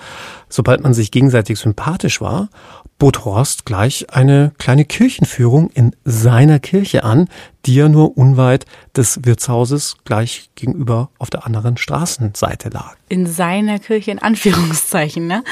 Sobald 0.48 0.82
man 0.82 0.94
sich 0.94 1.12
gegenseitig 1.12 1.60
sympathisch 1.60 2.22
war, 2.22 2.50
bot 2.98 3.26
Horst 3.26 3.66
gleich 3.66 4.08
eine 4.12 4.54
kleine 4.58 4.86
Kirchenführung 4.86 5.70
in 5.72 5.96
seiner 6.06 6.60
Kirche 6.60 7.04
an, 7.04 7.28
die 7.66 7.76
ja 7.76 7.90
nur 7.90 8.18
unweit 8.18 8.66
des 8.96 9.26
Wirtshauses 9.26 9.98
gleich 10.06 10.50
gegenüber 10.56 11.10
auf 11.18 11.30
der 11.30 11.46
anderen 11.46 11.78
Straßenseite 11.78 12.70
lag. 12.70 12.96
In 13.10 13.28
seiner 13.28 13.80
Kirche 13.80 14.12
in 14.12 14.20
Anführungszeichen, 14.20 15.28
ne? 15.28 15.44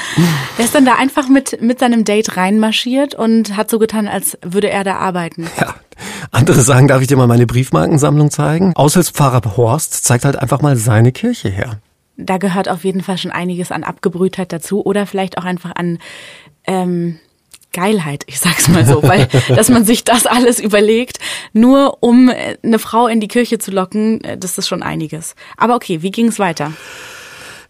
Der 0.56 0.64
ist 0.64 0.74
dann 0.74 0.86
da 0.86 0.94
einfach 0.94 1.28
mit, 1.28 1.60
mit 1.60 1.80
seinem 1.80 2.04
Date 2.04 2.36
reinmarschiert 2.36 3.14
und 3.14 3.56
hat 3.56 3.70
so 3.70 3.78
getan, 3.78 4.08
als 4.08 4.38
würde 4.42 4.70
er 4.70 4.84
da 4.84 4.96
arbeiten. 4.96 5.48
Ja. 5.60 5.76
Andere 6.32 6.60
sagen, 6.60 6.88
darf 6.88 7.00
ich 7.00 7.06
dir 7.06 7.16
mal 7.16 7.28
meine 7.28 7.46
Briefmarkensammlung 7.46 8.30
zeigen? 8.30 8.72
Aushilfspfarrer 8.74 9.56
Horst 9.56 10.04
zeigt 10.04 10.24
halt 10.24 10.34
einfach 10.34 10.60
mal 10.60 10.76
seine 10.76 11.12
Kirche 11.12 11.48
her. 11.48 11.78
Da 12.16 12.38
gehört 12.38 12.68
auf 12.68 12.84
jeden 12.84 13.02
Fall 13.02 13.16
schon 13.16 13.30
einiges 13.30 13.70
an 13.70 13.84
Abgebrühtheit 13.84 14.52
dazu 14.52 14.84
oder 14.84 15.06
vielleicht 15.06 15.38
auch 15.38 15.44
einfach 15.44 15.72
an 15.76 15.98
ähm, 16.66 17.18
Geilheit, 17.74 18.24
ich 18.26 18.40
sag's 18.40 18.68
mal 18.68 18.86
so, 18.86 19.02
weil 19.02 19.28
dass 19.54 19.68
man 19.68 19.84
sich 19.84 20.04
das 20.04 20.24
alles 20.24 20.58
überlegt, 20.58 21.18
nur 21.52 21.98
um 22.00 22.30
äh, 22.30 22.56
eine 22.62 22.78
Frau 22.78 23.06
in 23.06 23.20
die 23.20 23.28
Kirche 23.28 23.58
zu 23.58 23.70
locken, 23.70 24.24
äh, 24.24 24.38
das 24.38 24.56
ist 24.56 24.68
schon 24.68 24.82
einiges. 24.82 25.34
Aber 25.58 25.74
okay, 25.74 26.00
wie 26.00 26.10
ging's 26.10 26.38
weiter? 26.38 26.72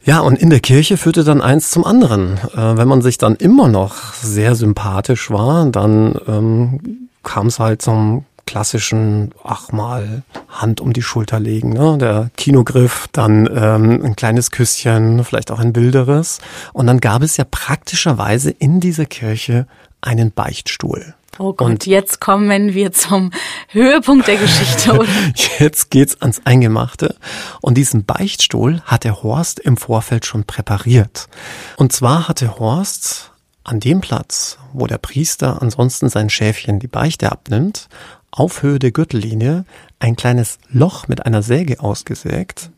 Ja, 0.04 0.20
und 0.20 0.38
in 0.38 0.50
der 0.50 0.60
Kirche 0.60 0.98
führte 0.98 1.24
dann 1.24 1.40
eins 1.40 1.70
zum 1.70 1.84
anderen. 1.84 2.38
Äh, 2.54 2.76
wenn 2.76 2.86
man 2.86 3.02
sich 3.02 3.18
dann 3.18 3.34
immer 3.36 3.68
noch 3.68 4.12
sehr 4.12 4.54
sympathisch 4.54 5.30
war, 5.30 5.64
dann 5.70 6.20
ähm, 6.28 7.08
kam 7.22 7.46
es 7.46 7.58
halt 7.58 7.80
zum 7.80 8.26
klassischen, 8.46 9.32
ach 9.42 9.72
mal, 9.72 10.22
Hand 10.48 10.80
um 10.80 10.92
die 10.92 11.02
Schulter 11.02 11.40
legen, 11.40 11.70
ne? 11.70 11.96
der 11.98 12.30
Kinogriff, 12.36 13.08
dann 13.12 13.48
ähm, 13.52 14.02
ein 14.04 14.16
kleines 14.16 14.50
Küsschen, 14.50 15.24
vielleicht 15.24 15.50
auch 15.50 15.58
ein 15.58 15.74
wilderes. 15.74 16.40
Und 16.72 16.86
dann 16.86 17.00
gab 17.00 17.22
es 17.22 17.36
ja 17.36 17.44
praktischerweise 17.50 18.50
in 18.50 18.80
dieser 18.80 19.06
Kirche 19.06 19.66
einen 20.04 20.32
Beichtstuhl. 20.32 21.14
Oh 21.38 21.52
Gott, 21.52 21.68
und 21.68 21.86
jetzt 21.86 22.20
kommen 22.20 22.74
wir 22.74 22.92
zum 22.92 23.32
Höhepunkt 23.68 24.28
der 24.28 24.36
Geschichte. 24.36 24.92
Oder? 24.92 25.08
jetzt 25.58 25.90
geht's 25.90 26.20
ans 26.20 26.42
Eingemachte. 26.44 27.16
Und 27.60 27.76
diesen 27.76 28.04
Beichtstuhl 28.04 28.80
hatte 28.84 29.22
Horst 29.22 29.58
im 29.58 29.76
Vorfeld 29.76 30.26
schon 30.26 30.44
präpariert. 30.44 31.28
Und 31.76 31.92
zwar 31.92 32.28
hatte 32.28 32.58
Horst 32.60 33.32
an 33.64 33.80
dem 33.80 34.00
Platz, 34.00 34.58
wo 34.72 34.86
der 34.86 34.98
Priester 34.98 35.60
ansonsten 35.60 36.08
sein 36.08 36.30
Schäfchen 36.30 36.78
die 36.78 36.86
Beichte 36.86 37.32
abnimmt, 37.32 37.88
auf 38.30 38.62
Höhe 38.62 38.78
der 38.78 38.92
Gürtellinie 38.92 39.64
ein 39.98 40.16
kleines 40.16 40.58
Loch 40.68 41.08
mit 41.08 41.24
einer 41.26 41.42
Säge 41.42 41.80
ausgesägt. 41.80 42.70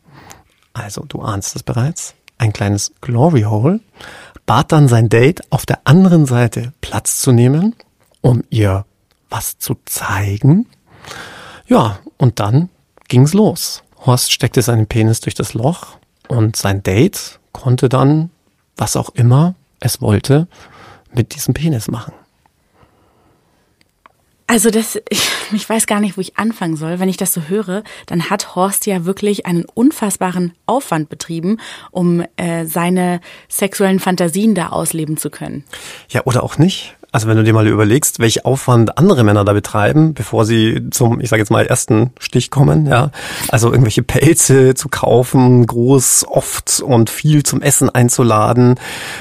Also, 0.73 1.03
du 1.07 1.21
ahnst 1.21 1.55
es 1.55 1.63
bereits. 1.63 2.15
Ein 2.39 2.53
kleines 2.53 2.93
Glory 3.01 3.41
Hole 3.41 3.79
bat 4.47 4.71
dann 4.71 4.87
sein 4.87 5.09
Date, 5.09 5.41
auf 5.51 5.67
der 5.67 5.81
anderen 5.83 6.25
Seite 6.25 6.73
Platz 6.81 7.19
zu 7.21 7.31
nehmen, 7.31 7.75
um 8.21 8.43
ihr 8.49 8.85
was 9.29 9.59
zu 9.59 9.75
zeigen. 9.85 10.65
Ja, 11.67 11.99
und 12.17 12.39
dann 12.39 12.69
ging's 13.07 13.33
los. 13.33 13.83
Horst 14.05 14.31
steckte 14.31 14.63
seinen 14.63 14.87
Penis 14.87 15.19
durch 15.19 15.35
das 15.35 15.53
Loch 15.53 15.97
und 16.27 16.55
sein 16.55 16.81
Date 16.81 17.39
konnte 17.51 17.89
dann, 17.89 18.31
was 18.77 18.95
auch 18.95 19.09
immer 19.09 19.53
es 19.79 20.01
wollte, 20.01 20.47
mit 21.13 21.35
diesem 21.35 21.53
Penis 21.53 21.89
machen. 21.89 22.13
Also 24.49 24.69
das, 24.69 24.97
ich, 25.09 25.29
ich 25.51 25.69
weiß 25.69 25.87
gar 25.87 25.99
nicht, 25.99 26.15
wo 26.15 26.21
ich 26.21 26.37
anfangen 26.37 26.77
soll. 26.77 26.99
Wenn 26.99 27.09
ich 27.09 27.17
das 27.17 27.33
so 27.33 27.41
höre, 27.43 27.83
dann 28.05 28.29
hat 28.29 28.55
Horst 28.55 28.85
ja 28.85 29.05
wirklich 29.05 29.45
einen 29.45 29.65
unfassbaren 29.65 30.53
Aufwand 30.65 31.09
betrieben, 31.09 31.59
um 31.91 32.23
äh, 32.37 32.65
seine 32.65 33.19
sexuellen 33.49 33.99
Fantasien 33.99 34.55
da 34.55 34.69
ausleben 34.69 35.17
zu 35.17 35.29
können. 35.29 35.65
Ja, 36.09 36.21
oder 36.25 36.43
auch 36.43 36.57
nicht. 36.57 36.95
Also 37.13 37.29
wenn 37.29 37.37
du 37.37 37.43
dir 37.45 37.53
mal 37.53 37.65
überlegst, 37.65 38.19
welche 38.19 38.43
Aufwand 38.43 38.97
andere 38.97 39.23
Männer 39.23 39.45
da 39.45 39.53
betreiben, 39.53 40.13
bevor 40.13 40.43
sie 40.43 40.89
zum, 40.91 41.21
ich 41.21 41.29
sage 41.29 41.41
jetzt 41.41 41.49
mal, 41.49 41.65
ersten 41.65 42.11
Stich 42.19 42.51
kommen, 42.51 42.85
ja, 42.85 43.11
also 43.47 43.71
irgendwelche 43.71 44.03
Pelze 44.03 44.73
zu 44.73 44.89
kaufen, 44.89 45.65
groß, 45.65 46.25
oft 46.27 46.81
und 46.81 47.09
viel 47.09 47.43
zum 47.43 47.61
Essen 47.61 47.89
einzuladen, 47.89 48.75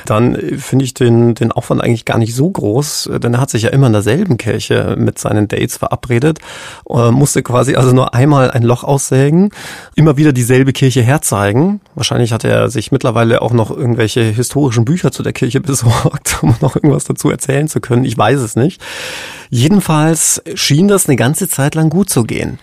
dann 0.04 0.34
äh, 0.34 0.56
finde 0.58 0.84
ich 0.84 0.94
den, 0.94 1.36
den 1.36 1.52
Aufwand 1.52 1.80
eigentlich 1.80 2.04
gar 2.04 2.18
nicht 2.18 2.34
so 2.34 2.50
groß, 2.50 3.08
denn 3.22 3.34
er 3.34 3.40
hat 3.40 3.50
sich 3.50 3.62
ja 3.62 3.70
immer 3.70 3.86
in 3.86 3.92
derselben 3.92 4.36
Kirche 4.36 4.96
mit 4.98 5.20
seinen 5.20 5.46
Dates 5.46 5.76
verabredet, 5.76 6.40
äh, 6.90 7.12
musste 7.12 7.44
quasi 7.44 7.76
also 7.76 7.92
nur 7.92 8.14
einmal 8.14 8.50
ein 8.50 8.64
Loch 8.64 8.82
aussägen, 8.82 9.50
immer 9.94 10.16
wieder 10.16 10.32
dieselbe 10.32 10.72
Kirche 10.72 11.02
herzeigen. 11.02 11.80
Wahrscheinlich 11.94 12.32
hat 12.32 12.42
er 12.42 12.68
sich 12.68 12.90
mittlerweile 12.90 13.42
auch 13.42 13.52
noch 13.52 13.70
irgendwelche 13.70 14.22
historischen 14.22 14.84
Bücher 14.84 15.12
zu 15.12 15.22
der 15.22 15.32
Kirche 15.32 15.60
besorgt, 15.66 16.38
um 16.42 16.56
noch 16.60 16.74
irgendwas 16.74 17.04
dazu 17.04 17.30
erzählen 17.30 17.68
zu 17.68 17.76
zu 17.76 17.80
können. 17.86 18.04
Ich 18.04 18.16
weiß 18.16 18.40
es 18.40 18.56
nicht. 18.56 18.80
Jedenfalls 19.50 20.42
schien 20.54 20.88
das 20.88 21.06
eine 21.06 21.16
ganze 21.16 21.48
Zeit 21.48 21.74
lang 21.74 21.88
gut 21.88 22.10
zu 22.10 22.24
gehen. 22.24 22.58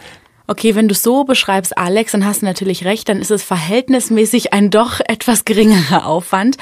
Okay, 0.45 0.75
wenn 0.75 0.89
du 0.89 0.93
so 0.93 1.23
beschreibst, 1.23 1.77
Alex, 1.77 2.11
dann 2.11 2.25
hast 2.25 2.41
du 2.41 2.45
natürlich 2.45 2.83
recht, 2.83 3.07
dann 3.07 3.21
ist 3.21 3.31
es 3.31 3.43
verhältnismäßig 3.43 4.51
ein 4.51 4.69
doch 4.69 4.99
etwas 4.99 5.45
geringerer 5.45 6.05
Aufwand. 6.05 6.57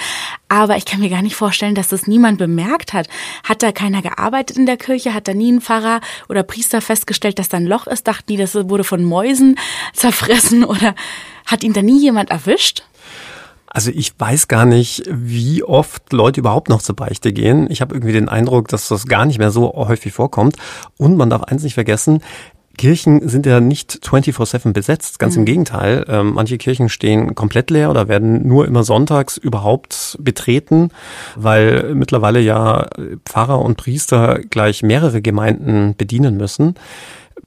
Aber 0.50 0.78
ich 0.78 0.86
kann 0.86 1.00
mir 1.00 1.10
gar 1.10 1.24
nicht 1.24 1.36
vorstellen, 1.36 1.74
dass 1.74 1.88
das 1.88 2.06
niemand 2.06 2.38
bemerkt 2.38 2.94
hat. 2.94 3.08
Hat 3.44 3.64
da 3.64 3.72
keiner 3.72 4.04
gearbeitet 4.04 4.56
in 4.56 4.68
der 4.68 4.78
Kirche? 4.78 5.16
Hat 5.16 5.28
da 5.28 5.34
nie 5.34 5.52
ein 5.52 5.62
Pfarrer 5.62 6.00
oder 6.30 6.44
Priester 6.44 6.80
festgestellt, 6.80 7.40
dass 7.40 7.50
da 7.50 7.58
ein 7.58 7.66
Loch 7.66 7.88
ist? 7.88 8.08
Dachten 8.08 8.28
die, 8.28 8.38
das 8.38 8.54
wurde 8.54 8.84
von 8.84 9.04
Mäusen 9.04 9.58
zerfressen? 9.94 10.64
Oder 10.72 10.94
hat 11.48 11.64
ihn 11.64 11.74
da 11.74 11.82
nie 11.82 12.00
jemand 12.00 12.30
erwischt? 12.30 12.84
Also 13.74 13.90
ich 13.94 14.20
weiß 14.20 14.50
gar 14.50 14.66
nicht, 14.66 15.04
wie 15.10 15.64
oft 15.64 16.12
Leute 16.12 16.42
überhaupt 16.42 16.68
noch 16.68 16.82
zur 16.82 16.96
Beichte 16.96 17.32
gehen. 17.32 17.72
Ich 17.72 17.80
habe 17.80 17.96
irgendwie 17.96 18.12
den 18.12 18.28
Eindruck, 18.28 18.68
dass 18.68 18.90
das 18.90 19.06
gar 19.06 19.26
nicht 19.26 19.40
mehr 19.40 19.50
so 19.52 19.72
häufig 19.74 20.12
vorkommt. 20.12 20.58
Und 20.98 21.16
man 21.16 21.30
darf 21.30 21.44
eins 21.44 21.64
nicht 21.64 21.76
vergessen, 21.76 22.22
Kirchen 22.78 23.28
sind 23.28 23.46
ja 23.46 23.60
nicht 23.60 24.00
24-7 24.04 24.74
besetzt, 24.74 25.20
ganz 25.20 25.36
mhm. 25.36 25.42
im 25.42 25.46
Gegenteil. 25.46 26.06
Ähm, 26.08 26.34
manche 26.34 26.58
Kirchen 26.58 26.90
stehen 26.90 27.36
komplett 27.36 27.70
leer 27.70 27.90
oder 27.90 28.08
werden 28.08 28.48
nur 28.48 28.66
immer 28.66 28.84
sonntags 28.84 29.38
überhaupt 29.38 30.18
betreten, 30.20 30.90
weil 31.36 31.94
mittlerweile 31.96 32.40
ja 32.40 32.88
Pfarrer 33.26 33.62
und 33.62 33.78
Priester 33.78 34.40
gleich 34.50 34.84
mehrere 34.84 35.22
Gemeinden 35.22 35.96
bedienen 35.98 36.38
müssen. 36.38 36.76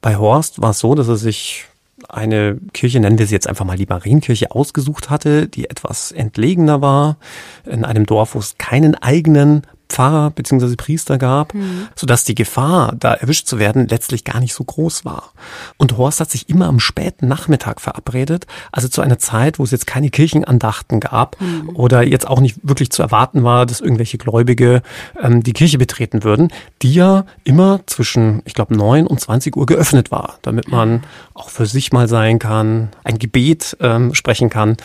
Bei 0.00 0.16
Horst 0.16 0.62
war 0.62 0.70
es 0.70 0.78
so, 0.78 0.94
dass 0.94 1.08
er 1.08 1.16
sich 1.16 1.66
eine 2.08 2.58
Kirche, 2.72 3.00
nennen 3.00 3.18
wir 3.18 3.26
sie 3.26 3.34
jetzt 3.34 3.48
einfach 3.48 3.64
mal 3.64 3.76
die 3.76 3.86
Marienkirche, 3.86 4.50
ausgesucht 4.50 5.10
hatte, 5.10 5.48
die 5.48 5.68
etwas 5.70 6.12
entlegener 6.12 6.80
war, 6.80 7.16
in 7.64 7.84
einem 7.84 8.06
Dorf, 8.06 8.34
wo 8.34 8.38
es 8.38 8.58
keinen 8.58 8.94
eigenen 8.94 9.62
Pfarrer 9.94 10.30
bzw. 10.30 10.74
Priester 10.76 11.18
gab, 11.18 11.54
mhm. 11.54 11.86
sodass 11.94 12.24
die 12.24 12.34
Gefahr, 12.34 12.94
da 12.98 13.14
erwischt 13.14 13.46
zu 13.46 13.58
werden, 13.58 13.86
letztlich 13.88 14.24
gar 14.24 14.40
nicht 14.40 14.54
so 14.54 14.64
groß 14.64 15.04
war. 15.04 15.32
Und 15.76 15.96
Horst 15.96 16.20
hat 16.20 16.30
sich 16.30 16.48
immer 16.48 16.66
am 16.66 16.80
späten 16.80 17.28
Nachmittag 17.28 17.80
verabredet, 17.80 18.46
also 18.72 18.88
zu 18.88 19.00
einer 19.00 19.18
Zeit, 19.18 19.58
wo 19.58 19.64
es 19.64 19.70
jetzt 19.70 19.86
keine 19.86 20.10
Kirchenandachten 20.10 20.98
gab 20.98 21.40
mhm. 21.40 21.70
oder 21.74 22.02
jetzt 22.02 22.26
auch 22.26 22.40
nicht 22.40 22.56
wirklich 22.62 22.90
zu 22.90 23.02
erwarten 23.02 23.44
war, 23.44 23.66
dass 23.66 23.80
irgendwelche 23.80 24.18
Gläubige 24.18 24.82
ähm, 25.22 25.42
die 25.42 25.52
Kirche 25.52 25.78
betreten 25.78 26.24
würden, 26.24 26.48
die 26.82 26.94
ja 26.94 27.24
immer 27.44 27.80
zwischen, 27.86 28.42
ich 28.44 28.54
glaube, 28.54 28.74
neun 28.74 29.06
und 29.06 29.20
zwanzig 29.20 29.56
Uhr 29.56 29.66
geöffnet 29.66 30.10
war, 30.10 30.38
damit 30.42 30.68
man 30.68 31.04
auch 31.34 31.50
für 31.50 31.66
sich 31.66 31.92
mal 31.92 32.08
sein 32.08 32.38
kann, 32.38 32.88
ein 33.04 33.18
Gebet 33.18 33.76
ähm, 33.80 34.14
sprechen 34.14 34.50
kann 34.50 34.76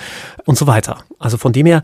und 0.45 0.57
so 0.57 0.67
weiter. 0.67 0.97
Also 1.17 1.37
von 1.37 1.51
dem 1.51 1.65
her 1.65 1.81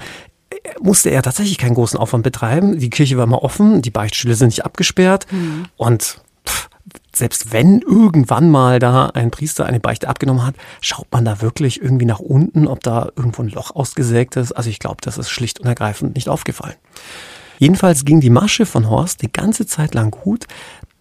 musste 0.80 1.10
er 1.10 1.22
tatsächlich 1.22 1.58
keinen 1.58 1.75
großen 1.75 2.00
Aufwand 2.00 2.24
betreiben. 2.24 2.80
Die 2.80 2.90
Kirche 2.90 3.18
war 3.18 3.25
immer 3.25 3.44
offen, 3.44 3.82
die 3.82 3.92
Beichtstühle 3.92 4.36
sind 4.36 4.50
nicht 4.50 4.66
abgesperrt 4.66 5.28
mhm. 5.32 5.66
und 5.78 6.22
pff, 6.48 6.70
selbst 7.14 7.52
wenn 7.52 7.82
irgendwann 7.82 8.50
mal 8.50 8.80
da 8.80 9.08
ein 9.08 9.32
Priester 9.32 9.66
eine 9.66 9.80
Beichte 9.80 10.08
abgenommen 10.08 10.46
hat, 10.46 10.56
schaut 10.82 11.08
man 11.12 11.25
da 11.25 11.42
wirklich 11.42 11.82
irgendwie 11.82 12.06
nach 12.06 12.20
unten, 12.20 12.68
ob 12.68 12.84
da 12.84 13.10
irgendwo 13.16 13.42
ein 13.42 13.50
Loch 13.50 13.75
ausgesägt 13.75 14.36
ist. 14.36 14.52
Also 14.52 14.70
ich 14.70 14.80
glaube, 14.80 14.98
das 15.02 15.18
ist 15.18 15.30
schlicht 15.30 15.60
und 15.60 15.68
ergreifend 15.68 16.16
nicht 16.16 16.30
aufgefallen. 16.30 16.75
Jedenfalls 17.58 18.04
ging 18.04 18.20
die 18.20 18.30
Masche 18.30 18.66
von 18.66 18.90
Horst 18.90 19.22
die 19.22 19.32
ganze 19.32 19.66
Zeit 19.66 19.94
lang 19.94 20.12
gut, 20.12 20.46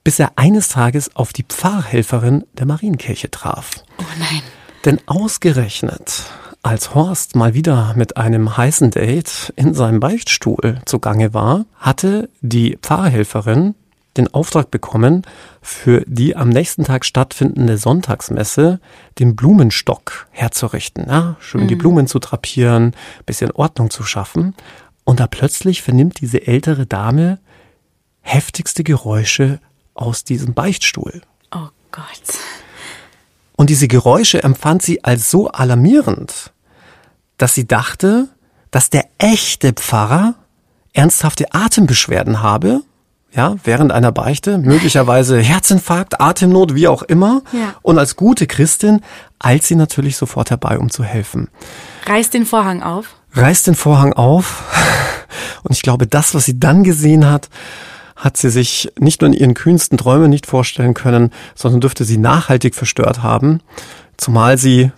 bis 0.05 0.19
er 0.19 0.33
eines 0.37 0.69
Tages 0.69 1.17
auf 1.17 1.33
die 1.33 1.43
Pfarrhelferin 1.43 2.45
der 2.53 2.67
Marienkirche 2.67 3.31
traf. 3.31 3.71
Oh 3.99 4.05
nein. 4.19 4.43
Denn 4.85 5.01
ausgerechnet 5.07 6.25
als 6.65 6.95
Horst 6.95 7.37
mal 7.37 7.53
wieder 7.53 7.93
mit 7.95 8.17
einem 8.17 8.57
heißen 8.57 8.91
Date 8.91 9.53
in 9.55 9.75
seinem 9.75 10.01
Beichtstuhl 10.01 10.81
zugange 10.87 11.35
war, 11.35 11.67
hatte 11.77 12.31
die 12.41 12.79
Pfarrhelferin 12.81 13.75
den 14.17 14.33
Auftrag 14.33 14.71
bekommen, 14.71 15.23
für 15.61 16.05
die 16.07 16.37
am 16.37 16.49
nächsten 16.49 16.85
Tag 16.85 17.05
stattfindende 17.05 17.77
Sonntagsmesse 17.77 18.81
den 19.19 19.37
Blumenstock 19.37 20.27
herzurichten. 20.31 21.07
Ja, 21.07 21.37
schön 21.39 21.65
mhm. 21.65 21.69
die 21.69 21.77
Blumen 21.77 22.07
zu 22.07 22.19
drapieren, 22.19 22.95
bisschen 23.27 23.51
Ordnung 23.51 23.91
zu 23.91 24.03
schaffen. 24.03 24.55
Und 25.05 25.21
da 25.21 25.27
plötzlich 25.27 25.83
vernimmt 25.83 26.21
diese 26.21 26.47
ältere 26.47 26.87
Dame 26.87 27.41
heftigste 28.23 28.85
Geräusche 28.85 29.61
aus 29.93 30.25
diesem 30.25 30.55
Beichtstuhl. 30.55 31.21
Oh 31.55 31.69
Gott. 31.91 32.39
Und 33.57 33.69
diese 33.69 33.87
Geräusche 33.87 34.43
empfand 34.43 34.83
sie 34.83 35.05
als 35.05 35.31
so 35.31 35.49
alarmierend, 35.49 36.54
dass 37.39 37.55
sie 37.55 37.67
dachte, 37.67 38.29
dass 38.71 38.91
der 38.91 39.05
echte 39.19 39.73
Pfarrer 39.73 40.35
ernsthafte 40.93 41.53
Atembeschwerden 41.53 42.43
habe, 42.43 42.83
ja, 43.35 43.57
während 43.65 43.91
einer 43.91 44.13
Beichte, 44.13 44.59
möglicherweise 44.59 45.39
Herzinfarkt, 45.41 46.21
Atemnot, 46.21 46.75
wie 46.75 46.89
auch 46.89 47.03
immer. 47.03 47.43
Ja. 47.53 47.75
Und 47.83 47.99
als 47.99 48.17
gute 48.17 48.47
Christin 48.47 49.01
eilt 49.41 49.65
sie 49.65 49.75
natürlich 49.75 50.17
sofort 50.17 50.51
herbei, 50.51 50.79
um 50.79 50.91
zu 50.91 51.03
helfen. 51.03 51.49
Reiß 52.07 52.31
den 52.31 52.47
Vorhang 52.47 52.83
auf. 52.83 53.17
Reißt 53.33 53.67
den 53.67 53.75
Vorhang 53.75 54.13
auf. 54.13 54.63
Und 55.65 55.73
ich 55.73 55.83
glaube, 55.83 56.07
das, 56.07 56.35
was 56.35 56.45
sie 56.45 56.61
dann 56.61 56.85
gesehen 56.85 57.29
hat, 57.29 57.49
hat 58.17 58.37
sie 58.37 58.51
sich 58.51 58.93
nicht 58.99 59.21
nur 59.21 59.29
in 59.29 59.37
ihren 59.37 59.55
kühnsten 59.55 59.99
Träumen 59.99 60.31
nicht 60.31 60.47
vorstellen 60.47 60.95
können, 60.95 61.33
sondern 61.57 61.81
dürfte 61.81 62.05
sie 62.05 62.19
nachhaltig 62.19 62.77
verstört 62.77 63.23
haben. 63.23 63.61
Zumal 64.17 64.57
sie 64.59 64.93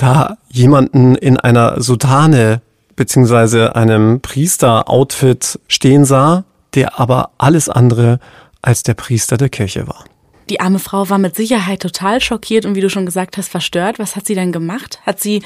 da 0.00 0.36
jemanden 0.50 1.14
in 1.14 1.36
einer 1.36 1.80
Sutane 1.80 2.62
beziehungsweise 2.96 3.76
einem 3.76 4.20
Priester-Outfit 4.20 5.58
stehen 5.68 6.04
sah, 6.04 6.44
der 6.74 6.98
aber 7.00 7.30
alles 7.38 7.68
andere 7.68 8.18
als 8.62 8.82
der 8.82 8.94
Priester 8.94 9.36
der 9.36 9.48
Kirche 9.48 9.86
war. 9.86 10.04
Die 10.50 10.60
arme 10.60 10.80
Frau 10.80 11.08
war 11.08 11.18
mit 11.18 11.36
Sicherheit 11.36 11.80
total 11.80 12.20
schockiert 12.20 12.66
und 12.66 12.74
wie 12.74 12.80
du 12.80 12.90
schon 12.90 13.06
gesagt 13.06 13.36
hast, 13.36 13.48
verstört. 13.48 14.00
Was 14.00 14.16
hat 14.16 14.26
sie 14.26 14.34
dann 14.34 14.50
gemacht? 14.50 14.98
Hat 15.06 15.20
sie 15.20 15.42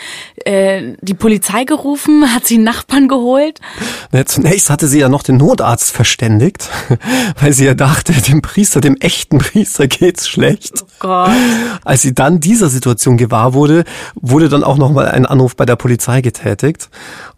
äh, 0.46 0.94
die 1.02 1.12
Polizei 1.12 1.64
gerufen? 1.64 2.24
Hat 2.34 2.46
sie 2.46 2.56
Nachbarn 2.56 3.06
geholt? 3.06 3.60
Na, 4.12 4.24
zunächst 4.24 4.70
hatte 4.70 4.88
sie 4.88 5.00
ja 5.00 5.08
noch 5.08 5.22
den 5.22 5.36
Notarzt 5.36 5.90
verständigt, 5.90 6.70
weil 7.40 7.52
sie 7.52 7.66
ja 7.66 7.74
dachte, 7.74 8.12
dem 8.12 8.40
Priester, 8.40 8.80
dem 8.80 8.96
echten 8.96 9.38
Priester 9.38 9.86
geht's 9.88 10.26
schlecht. 10.26 10.82
Oh 10.82 10.86
Gott. 11.00 11.30
Als 11.84 12.02
sie 12.02 12.14
dann 12.14 12.40
dieser 12.40 12.70
Situation 12.70 13.18
gewahr 13.18 13.52
wurde, 13.52 13.84
wurde 14.14 14.48
dann 14.48 14.64
auch 14.64 14.78
nochmal 14.78 15.08
ein 15.08 15.26
Anruf 15.26 15.54
bei 15.54 15.66
der 15.66 15.76
Polizei 15.76 16.22
getätigt. 16.22 16.88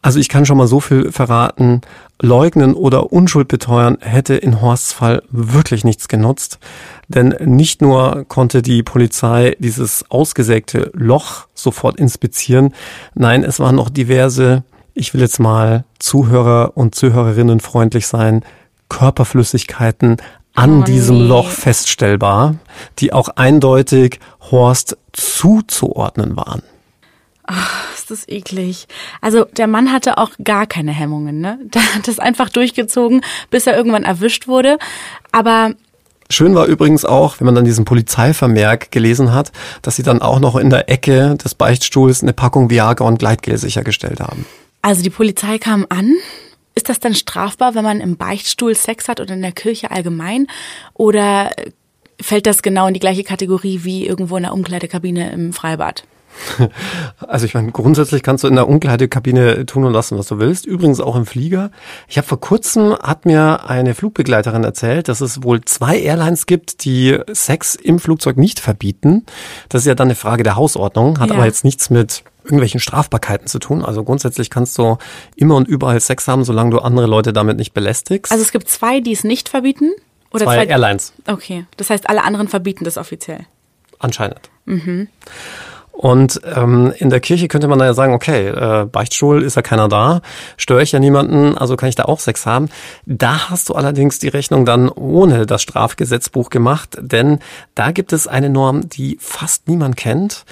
Also 0.02 0.20
ich 0.20 0.28
kann 0.28 0.46
schon 0.46 0.56
mal 0.56 0.68
so 0.68 0.78
viel 0.78 1.10
verraten. 1.10 1.80
Leugnen 2.20 2.74
oder 2.74 3.12
Unschuld 3.12 3.48
beteuern 3.48 3.98
hätte 4.00 4.34
in 4.34 4.60
Horsts 4.60 4.92
Fall 4.92 5.22
wirklich 5.30 5.84
nichts 5.84 6.08
genutzt. 6.08 6.58
Denn 7.08 7.34
nicht 7.44 7.82
nur 7.82 8.24
konnte 8.26 8.62
die 8.62 8.82
Polizei 8.82 9.56
dieses 9.58 10.04
ausgesägte 10.10 10.90
Loch 10.94 11.46
sofort 11.54 11.96
inspizieren, 11.96 12.74
nein, 13.14 13.44
es 13.44 13.60
waren 13.60 13.76
noch 13.76 13.90
diverse, 13.90 14.64
ich 14.94 15.12
will 15.12 15.20
jetzt 15.20 15.40
mal 15.40 15.84
Zuhörer 15.98 16.72
und 16.74 16.94
Zuhörerinnen 16.94 17.60
freundlich 17.60 18.06
sein, 18.06 18.44
Körperflüssigkeiten 18.88 20.16
an 20.54 20.80
Oh 20.80 20.84
diesem 20.84 21.18
nee. 21.18 21.28
Loch 21.28 21.50
feststellbar, 21.50 22.56
die 22.98 23.12
auch 23.12 23.28
eindeutig 23.36 24.20
Horst 24.50 24.96
zuzuordnen 25.12 26.36
waren. 26.36 26.62
Ist 27.94 28.10
das 28.10 28.28
eklig. 28.28 28.86
Also 29.20 29.44
der 29.44 29.66
Mann 29.66 29.92
hatte 29.92 30.18
auch 30.18 30.30
gar 30.42 30.66
keine 30.66 30.92
Hemmungen, 30.92 31.40
ne? 31.40 31.58
Der 31.62 31.94
hat 31.94 32.08
das 32.08 32.18
einfach 32.18 32.48
durchgezogen, 32.48 33.22
bis 33.50 33.66
er 33.66 33.76
irgendwann 33.76 34.04
erwischt 34.04 34.48
wurde. 34.48 34.78
Aber 35.32 35.72
Schön 36.28 36.56
war 36.56 36.66
übrigens 36.66 37.04
auch, 37.04 37.38
wenn 37.38 37.46
man 37.46 37.54
dann 37.54 37.64
diesen 37.64 37.84
Polizeivermerk 37.84 38.90
gelesen 38.90 39.32
hat, 39.32 39.52
dass 39.82 39.94
sie 39.94 40.02
dann 40.02 40.22
auch 40.22 40.40
noch 40.40 40.56
in 40.56 40.70
der 40.70 40.90
Ecke 40.90 41.36
des 41.36 41.54
Beichtstuhls 41.54 42.22
eine 42.22 42.32
Packung 42.32 42.68
Viagra 42.68 43.04
und 43.04 43.18
Gleitgel 43.18 43.56
sichergestellt 43.58 44.20
haben. 44.20 44.44
also 44.82 45.02
die 45.02 45.10
Polizei 45.10 45.58
kam 45.58 45.86
an. 45.88 46.14
Ist 46.74 46.88
das 46.88 47.00
dann 47.00 47.14
strafbar, 47.14 47.74
wenn 47.74 47.84
man 47.84 48.00
im 48.00 48.16
Beichtstuhl 48.16 48.74
Sex 48.74 49.08
hat 49.08 49.20
oder 49.20 49.34
in 49.34 49.42
der 49.42 49.52
Kirche 49.52 49.90
allgemein? 49.90 50.46
Oder 50.94 51.52
fällt 52.20 52.46
das 52.46 52.62
genau 52.62 52.86
in 52.88 52.94
die 52.94 53.00
gleiche 53.00 53.24
Kategorie 53.24 53.80
wie 53.84 54.06
irgendwo 54.06 54.36
in 54.36 54.42
der 54.42 54.52
Umkleidekabine 54.52 55.32
im 55.32 55.52
Freibad? 55.52 56.04
Also 57.26 57.46
ich 57.46 57.54
meine, 57.54 57.72
grundsätzlich 57.72 58.22
kannst 58.22 58.44
du 58.44 58.48
in 58.48 58.54
der 58.54 58.68
Umkleidekabine 58.68 59.66
tun 59.66 59.84
und 59.84 59.92
lassen, 59.92 60.18
was 60.18 60.26
du 60.28 60.38
willst. 60.38 60.66
Übrigens 60.66 61.00
auch 61.00 61.16
im 61.16 61.26
Flieger. 61.26 61.70
Ich 62.08 62.18
habe 62.18 62.26
vor 62.26 62.40
kurzem, 62.40 62.94
hat 62.96 63.26
mir 63.26 63.68
eine 63.68 63.94
Flugbegleiterin 63.94 64.64
erzählt, 64.64 65.08
dass 65.08 65.20
es 65.20 65.42
wohl 65.42 65.62
zwei 65.64 65.98
Airlines 65.98 66.46
gibt, 66.46 66.84
die 66.84 67.18
Sex 67.32 67.74
im 67.74 67.98
Flugzeug 67.98 68.36
nicht 68.36 68.60
verbieten. 68.60 69.24
Das 69.68 69.82
ist 69.82 69.86
ja 69.86 69.94
dann 69.94 70.08
eine 70.08 70.14
Frage 70.14 70.42
der 70.42 70.56
Hausordnung, 70.56 71.18
hat 71.18 71.30
Ja. 71.30 71.36
aber 71.36 71.46
jetzt 71.46 71.64
nichts 71.64 71.90
mit 71.90 72.22
irgendwelchen 72.44 72.78
Strafbarkeiten 72.80 73.48
zu 73.48 73.58
tun. 73.58 73.84
Also 73.84 74.04
grundsätzlich 74.04 74.50
kannst 74.50 74.78
du 74.78 74.98
immer 75.34 75.56
und 75.56 75.66
überall 75.66 75.98
Sex 76.00 76.28
haben, 76.28 76.44
solange 76.44 76.70
du 76.70 76.78
andere 76.78 77.06
Leute 77.06 77.32
damit 77.32 77.56
nicht 77.56 77.74
belästigst. 77.74 78.30
Also 78.30 78.44
es 78.44 78.52
gibt 78.52 78.68
zwei, 78.68 79.00
die 79.00 79.12
es 79.12 79.24
nicht 79.24 79.48
verbieten? 79.48 79.90
Oder 80.32 80.44
zwei 80.44 80.64
Airlines. 80.66 81.12
Okay, 81.26 81.66
das 81.76 81.90
heißt, 81.90 82.08
alle 82.08 82.22
anderen 82.22 82.46
verbieten 82.48 82.84
das 82.84 82.98
offiziell. 82.98 83.46
Anscheinend. 83.98 84.50
Und 85.96 86.42
ähm, 86.54 86.92
in 86.98 87.08
der 87.08 87.20
Kirche 87.20 87.48
könnte 87.48 87.68
man 87.68 87.78
da 87.78 87.86
ja 87.86 87.94
sagen, 87.94 88.12
okay, 88.12 88.48
äh, 88.48 88.84
Beichtstuhl 88.84 89.42
ist 89.42 89.56
ja 89.56 89.62
keiner 89.62 89.88
da, 89.88 90.20
störe 90.58 90.82
ich 90.82 90.92
ja 90.92 90.98
niemanden, 90.98 91.56
also 91.56 91.74
kann 91.76 91.88
ich 91.88 91.94
da 91.94 92.04
auch 92.04 92.20
Sex 92.20 92.44
haben. 92.44 92.68
Da 93.06 93.48
hast 93.48 93.70
du 93.70 93.74
allerdings 93.74 94.18
die 94.18 94.28
Rechnung 94.28 94.66
dann 94.66 94.90
ohne 94.90 95.46
das 95.46 95.62
Strafgesetzbuch 95.62 96.50
gemacht, 96.50 96.98
denn 97.00 97.38
da 97.74 97.92
gibt 97.92 98.12
es 98.12 98.28
eine 98.28 98.50
Norm, 98.50 98.88
die 98.90 99.16
fast 99.22 99.68
niemand 99.68 99.96
kennt, 99.96 100.44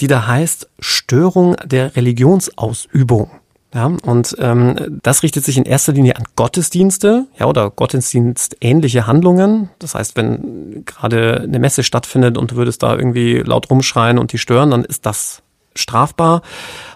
die 0.00 0.06
da 0.06 0.28
heißt 0.28 0.68
Störung 0.78 1.56
der 1.64 1.96
Religionsausübung. 1.96 3.41
Ja, 3.74 3.86
und 4.04 4.36
ähm, 4.38 5.00
das 5.02 5.22
richtet 5.22 5.44
sich 5.44 5.56
in 5.56 5.64
erster 5.64 5.92
Linie 5.92 6.16
an 6.16 6.24
Gottesdienste, 6.36 7.26
ja, 7.38 7.46
oder 7.46 7.70
Gottesdienstähnliche 7.70 9.06
Handlungen. 9.06 9.70
Das 9.78 9.94
heißt, 9.94 10.14
wenn 10.16 10.84
gerade 10.84 11.40
eine 11.42 11.58
Messe 11.58 11.82
stattfindet 11.82 12.36
und 12.36 12.50
du 12.50 12.56
würdest 12.56 12.82
da 12.82 12.94
irgendwie 12.94 13.38
laut 13.38 13.70
rumschreien 13.70 14.18
und 14.18 14.32
die 14.32 14.38
stören, 14.38 14.72
dann 14.72 14.84
ist 14.84 15.06
das 15.06 15.42
strafbar. 15.74 16.42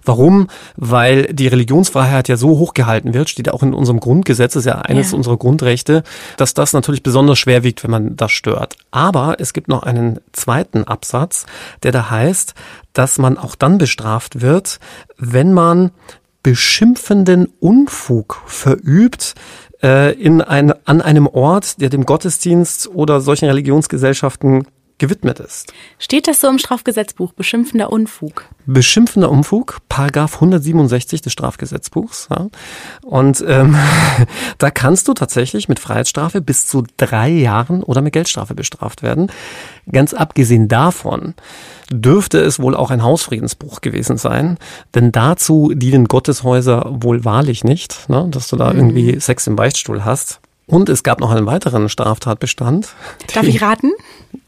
Warum? 0.05 0.49
Weil 0.77 1.33
die 1.33 1.47
Religionsfreiheit 1.49 2.29
ja 2.29 2.37
so 2.37 2.59
hochgehalten 2.59 3.15
wird, 3.15 3.31
steht 3.31 3.49
auch 3.51 3.63
in 3.63 3.73
unserem 3.73 4.01
Grundgesetz, 4.01 4.55
ist 4.55 4.67
ja 4.67 4.75
eines 4.83 5.13
Ja. 5.13 5.17
unserer 5.17 5.39
Grundrechte, 5.39 6.03
dass 6.37 6.53
das 6.53 6.75
natürlich 6.75 7.03
besonders 7.03 7.39
schwer 7.39 7.63
wiegt, 7.63 7.85
wenn 7.85 7.91
man 7.91 8.17
das 8.17 8.33
stört. 8.33 8.77
Aber 8.91 9.37
es 9.39 9.55
gibt 9.55 9.69
noch 9.69 9.83
einen 9.83 10.21
zweiten 10.33 10.85
Absatz, 10.85 11.47
der 11.85 11.93
da 11.93 12.11
heißt, 12.11 12.53
dass 12.93 13.17
man 13.17 13.39
auch 13.39 13.55
dann 13.55 13.79
bestraft 13.79 14.43
wird, 14.43 14.79
wenn 15.17 15.55
man 15.55 15.91
beschimpfenden 16.47 17.49
Unfug 17.59 18.41
verübt 18.47 19.35
äh, 19.83 20.15
in 20.15 20.41
ein, 20.41 20.73
an 20.87 21.01
einem 21.03 21.27
Ort, 21.27 21.81
der 21.81 21.89
dem 21.89 22.07
Gottesdienst 22.07 22.89
oder 22.95 23.21
solchen 23.21 23.47
Religionsgesellschaften 23.47 24.65
gewidmet 24.99 25.41
ist. 25.41 25.73
Steht 25.99 26.27
das 26.27 26.41
so 26.41 26.49
im 26.49 26.59
Strafgesetzbuch? 26.59 27.33
Beschimpfender 27.33 27.93
Unfug. 27.93 28.45
Beschimpfender 28.67 29.31
Unfug, 29.31 29.79
Paragraph 29.89 30.35
167 30.37 31.21
des 31.21 31.33
Strafgesetzbuchs. 31.33 32.29
Ja. 32.31 32.49
Und 33.03 33.45
ähm, 33.47 33.77
da 34.59 34.71
kannst 34.71 35.09
du 35.09 35.15
tatsächlich 35.15 35.69
mit 35.69 35.81
Freiheitsstrafe 35.81 36.41
bis 36.41 36.67
zu 36.67 36.85
drei 36.97 37.29
Jahren 37.29 37.83
oder 37.83 38.01
mit 38.01 38.13
Geldstrafe 38.13 38.55
bestraft 38.55 39.03
werden. 39.03 39.31
Ganz 39.91 40.15
abgesehen 40.15 40.69
davon 40.69 41.35
dürfte 41.91 42.39
es 42.41 42.59
wohl 42.59 42.75
auch 42.75 42.91
ein 42.91 43.03
Hausfriedensbruch 43.03 43.81
gewesen 43.81 44.17
sein, 44.17 44.59
denn 44.95 45.13
dazu 45.13 45.73
dienen 45.75 46.07
Gotteshäuser 46.07 46.89
wohl 46.91 47.25
wahrlich 47.25 47.63
nicht, 47.63 48.09
ne, 48.09 48.27
dass 48.31 48.49
du 48.49 48.57
da 48.57 48.73
irgendwie 48.73 49.21
Sex 49.21 49.47
im 49.47 49.57
Beichtstuhl 49.57 50.05
hast. 50.05 50.41
Und 50.67 50.89
es 50.89 51.05
gab 51.05 51.21
noch 51.21 51.31
einen 51.31 51.47
weiteren 51.47 51.89
Straftatbestand. 51.89 52.89
Darf 53.33 53.45
ich 53.45 53.63
raten? 53.63 53.93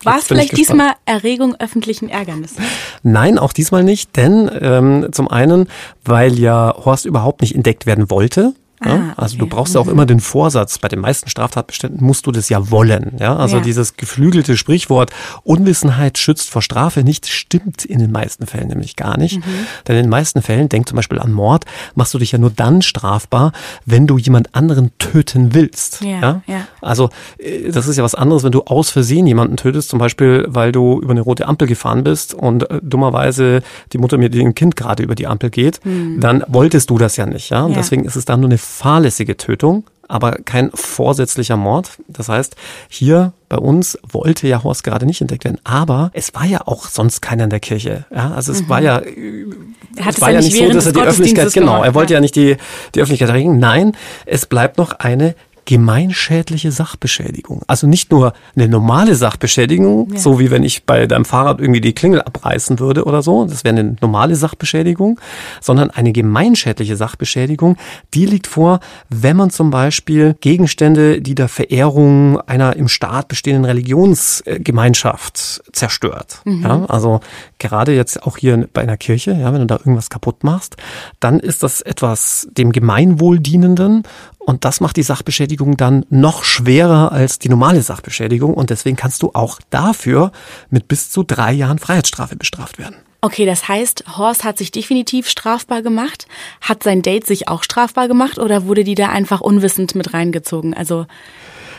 War 0.02 0.18
es 0.18 0.26
vielleicht 0.26 0.56
diesmal 0.56 0.92
Erregung 1.04 1.54
öffentlichen 1.58 2.08
Ärgernisses? 2.08 2.58
Nein, 3.02 3.38
auch 3.38 3.52
diesmal 3.52 3.84
nicht, 3.84 4.16
denn 4.16 4.50
ähm, 4.60 5.08
zum 5.12 5.28
einen, 5.28 5.68
weil 6.04 6.38
ja 6.38 6.74
Horst 6.84 7.06
überhaupt 7.06 7.40
nicht 7.40 7.54
entdeckt 7.54 7.86
werden 7.86 8.10
wollte. 8.10 8.54
Ja? 8.84 8.92
Ah, 8.94 9.12
Also 9.16 9.38
du 9.38 9.46
brauchst 9.46 9.74
ja 9.74 9.80
auch 9.80 9.88
immer 9.88 10.06
den 10.06 10.20
Vorsatz. 10.20 10.78
Bei 10.78 10.88
den 10.88 11.00
meisten 11.00 11.28
Straftatbeständen 11.28 12.04
musst 12.04 12.26
du 12.26 12.32
das 12.32 12.48
ja 12.48 12.70
wollen. 12.70 13.16
Ja? 13.18 13.36
Also 13.36 13.56
Ja. 13.56 13.62
dieses 13.62 13.96
geflügelte 13.96 14.56
Sprichwort 14.56 15.10
Unwissenheit 15.44 16.18
schützt 16.18 16.50
vor 16.50 16.62
Strafe 16.62 17.02
nicht, 17.02 17.26
stimmt 17.26 17.84
in 17.84 17.98
den 17.98 18.12
meisten 18.12 18.46
Fällen 18.46 18.68
nämlich 18.68 18.96
gar 18.96 19.18
nicht. 19.18 19.38
Mhm. 19.38 19.42
Denn 19.86 19.96
in 19.96 20.04
den 20.04 20.10
meisten 20.10 20.42
Fällen, 20.42 20.68
denk 20.68 20.88
zum 20.88 20.96
Beispiel 20.96 21.18
an 21.18 21.32
Mord, 21.32 21.64
machst 21.94 22.14
du 22.14 22.18
dich 22.18 22.32
ja 22.32 22.38
nur 22.38 22.50
dann 22.50 22.82
strafbar, 22.82 23.52
wenn 23.86 24.06
du 24.06 24.18
jemand 24.18 24.54
anderen 24.54 24.90
töten 24.98 25.54
willst. 25.54 26.02
Ja, 26.02 26.42
ja. 26.46 26.66
Also 26.80 27.10
äh, 27.38 27.70
das 27.70 27.86
ist 27.86 27.96
ja 27.96 28.04
was 28.04 28.14
anderes, 28.14 28.44
wenn 28.44 28.52
du 28.52 28.62
aus 28.64 28.90
Versehen 28.90 29.26
jemanden 29.26 29.56
tötest, 29.56 29.88
zum 29.88 29.98
Beispiel, 29.98 30.44
weil 30.48 30.72
du 30.72 31.00
über 31.00 31.12
eine 31.12 31.20
rote 31.22 31.46
Ampel 31.48 31.66
gefahren 31.68 32.04
bist 32.04 32.34
und 32.34 32.70
äh, 32.70 32.80
dummerweise 32.82 33.62
die 33.92 33.98
Mutter 33.98 34.18
mit 34.18 34.34
dem 34.34 34.54
Kind 34.54 34.76
gerade 34.76 35.02
über 35.02 35.14
die 35.14 35.26
Ampel 35.26 35.50
geht, 35.50 35.80
dann 36.18 36.44
wolltest 36.48 36.90
du 36.90 36.98
das 36.98 37.16
ja 37.16 37.26
nicht, 37.26 37.50
ja. 37.50 37.62
Und. 37.64 37.72
Ja. 37.72 37.78
deswegen 37.78 38.04
ist 38.04 38.16
es 38.16 38.24
dann 38.24 38.40
nur 38.40 38.48
eine 38.50 38.58
fahrlässige 38.68 39.36
Tötung, 39.36 39.84
aber 40.08 40.32
kein 40.44 40.70
vorsätzlicher 40.72 41.56
Mord. 41.56 41.90
Das 42.08 42.28
heißt, 42.28 42.56
hier 42.88 43.32
bei 43.48 43.58
uns 43.58 43.98
wollte 44.02 44.46
ja 44.48 44.62
Horst 44.62 44.84
gerade 44.84 45.06
nicht 45.06 45.20
entdeckt 45.20 45.44
werden, 45.44 45.60
aber 45.64 46.10
es 46.14 46.34
war 46.34 46.44
ja 46.44 46.66
auch 46.66 46.86
sonst 46.86 47.20
keiner 47.20 47.44
in 47.44 47.50
der 47.50 47.60
Kirche. 47.60 48.06
Ja, 48.14 48.32
also 48.32 48.52
es 48.52 48.68
war 48.68 48.80
ja 48.80 49.00
Mhm. 49.00 49.74
Er 49.96 50.04
hat 50.04 50.14
es 50.14 50.20
war 50.20 50.30
ja 50.30 50.40
nicht 50.40 50.56
so, 50.56 50.68
dass 50.70 50.86
er 50.86 50.92
die 50.92 51.00
Öffentlichkeit, 51.00 51.52
genau, 51.52 51.82
er 51.82 51.94
wollte 51.94 52.12
ja. 52.12 52.18
ja 52.18 52.20
nicht 52.20 52.36
die, 52.36 52.56
die 52.94 53.00
Öffentlichkeit 53.00 53.28
erregen. 53.28 53.58
Nein, 53.58 53.96
es 54.26 54.46
bleibt 54.46 54.78
noch 54.78 54.92
eine 54.92 55.34
gemeinschädliche 55.68 56.72
Sachbeschädigung. 56.72 57.60
Also 57.66 57.86
nicht 57.86 58.10
nur 58.10 58.32
eine 58.56 58.70
normale 58.70 59.14
Sachbeschädigung, 59.14 60.14
ja. 60.14 60.18
so 60.18 60.40
wie 60.40 60.50
wenn 60.50 60.62
ich 60.62 60.84
bei 60.84 61.06
deinem 61.06 61.26
Fahrrad 61.26 61.60
irgendwie 61.60 61.82
die 61.82 61.92
Klingel 61.92 62.22
abreißen 62.22 62.78
würde 62.78 63.04
oder 63.04 63.20
so, 63.20 63.44
das 63.44 63.64
wäre 63.64 63.76
eine 63.76 63.94
normale 64.00 64.34
Sachbeschädigung, 64.34 65.20
sondern 65.60 65.90
eine 65.90 66.12
gemeinschädliche 66.12 66.96
Sachbeschädigung, 66.96 67.76
die 68.14 68.24
liegt 68.24 68.46
vor, 68.46 68.80
wenn 69.10 69.36
man 69.36 69.50
zum 69.50 69.68
Beispiel 69.68 70.36
Gegenstände, 70.40 71.20
die 71.20 71.34
der 71.34 71.48
Verehrung 71.48 72.40
einer 72.40 72.74
im 72.76 72.88
Staat 72.88 73.28
bestehenden 73.28 73.66
Religionsgemeinschaft 73.66 75.64
zerstört. 75.70 76.40
Mhm. 76.46 76.62
Ja, 76.62 76.86
also 76.86 77.20
gerade 77.58 77.94
jetzt 77.94 78.22
auch 78.22 78.36
hier 78.36 78.68
bei 78.72 78.82
einer 78.82 78.96
Kirche, 78.96 79.32
ja, 79.32 79.52
wenn 79.52 79.60
du 79.60 79.66
da 79.66 79.76
irgendwas 79.76 80.10
kaputt 80.10 80.44
machst, 80.44 80.76
dann 81.20 81.40
ist 81.40 81.62
das 81.62 81.80
etwas 81.80 82.48
dem 82.52 82.72
Gemeinwohl 82.72 83.40
dienenden 83.40 84.04
und 84.48 84.64
das 84.64 84.80
macht 84.80 84.96
die 84.96 85.02
Sachbeschädigung 85.02 85.76
dann 85.76 86.06
noch 86.08 86.42
schwerer 86.42 87.12
als 87.12 87.38
die 87.38 87.50
normale 87.50 87.82
Sachbeschädigung. 87.82 88.54
Und 88.54 88.70
deswegen 88.70 88.96
kannst 88.96 89.22
du 89.22 89.32
auch 89.34 89.60
dafür 89.68 90.32
mit 90.70 90.88
bis 90.88 91.10
zu 91.10 91.22
drei 91.22 91.52
Jahren 91.52 91.78
Freiheitsstrafe 91.78 92.34
bestraft 92.34 92.78
werden. 92.78 92.96
Okay, 93.20 93.44
das 93.44 93.68
heißt, 93.68 94.04
Horst 94.16 94.44
hat 94.44 94.56
sich 94.56 94.70
definitiv 94.70 95.28
strafbar 95.28 95.82
gemacht. 95.82 96.26
Hat 96.62 96.82
sein 96.82 97.02
Date 97.02 97.26
sich 97.26 97.46
auch 97.46 97.62
strafbar 97.62 98.08
gemacht 98.08 98.38
oder 98.38 98.64
wurde 98.64 98.84
die 98.84 98.94
da 98.94 99.10
einfach 99.10 99.42
unwissend 99.42 99.94
mit 99.94 100.14
reingezogen? 100.14 100.72
Also 100.72 101.04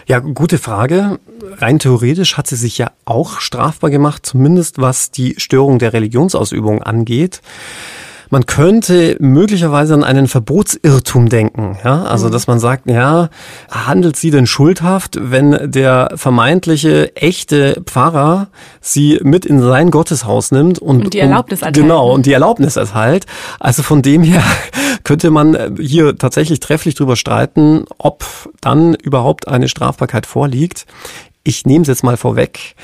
ja, 0.10 0.19
gute 0.19 0.58
Frage. 0.58 1.19
Rein 1.58 1.78
theoretisch 1.78 2.36
hat 2.36 2.48
sie 2.48 2.56
sich 2.56 2.80
ja 2.80 2.91
auch 3.06 3.39
strafbar 3.39 3.91
gemacht, 3.91 4.26
zumindest 4.26 4.80
was 4.80 5.12
die 5.12 5.36
Störung 5.38 5.78
der 5.78 5.93
Religionsausübung 5.93 6.82
angeht. 6.82 7.41
Man 8.29 8.45
könnte 8.45 9.17
möglicherweise 9.19 9.93
an 9.95 10.03
einen 10.03 10.27
Verbotsirrtum 10.27 11.29
denken, 11.29 11.77
ja, 11.83 12.03
also 12.03 12.27
mhm. 12.27 12.31
dass 12.31 12.47
man 12.47 12.59
sagt, 12.59 12.89
ja, 12.89 13.29
handelt 13.71 14.15
sie 14.17 14.29
denn 14.29 14.45
schuldhaft, 14.45 15.17
wenn 15.19 15.71
der 15.71 16.11
vermeintliche 16.15 17.15
echte 17.15 17.81
Pfarrer 17.85 18.47
sie 18.81 19.19
mit 19.23 19.45
in 19.45 19.61
sein 19.61 19.89
Gotteshaus 19.89 20.51
nimmt 20.51 20.79
und, 20.79 21.05
und 21.05 21.13
die 21.13 21.19
Erlaubnis 21.19 21.61
erteilt. 21.61 21.83
Genau, 21.83 22.13
und 22.13 22.25
die 22.25 22.33
Erlaubnis 22.33 22.75
erteilt. 22.75 23.25
Also 23.59 23.81
von 23.81 24.03
dem 24.03 24.21
her 24.21 24.43
könnte 25.03 25.31
man 25.31 25.77
hier 25.79 26.15
tatsächlich 26.17 26.59
trefflich 26.59 26.93
drüber 26.93 27.15
streiten, 27.15 27.85
ob 27.97 28.23
dann 28.61 28.93
überhaupt 28.93 29.47
eine 29.47 29.67
Strafbarkeit 29.67 30.27
vorliegt. 30.27 30.85
Ich 31.43 31.65
nehme 31.65 31.81
es 31.81 31.87
jetzt 31.87 32.03
mal 32.03 32.17
vorweg. 32.17 32.75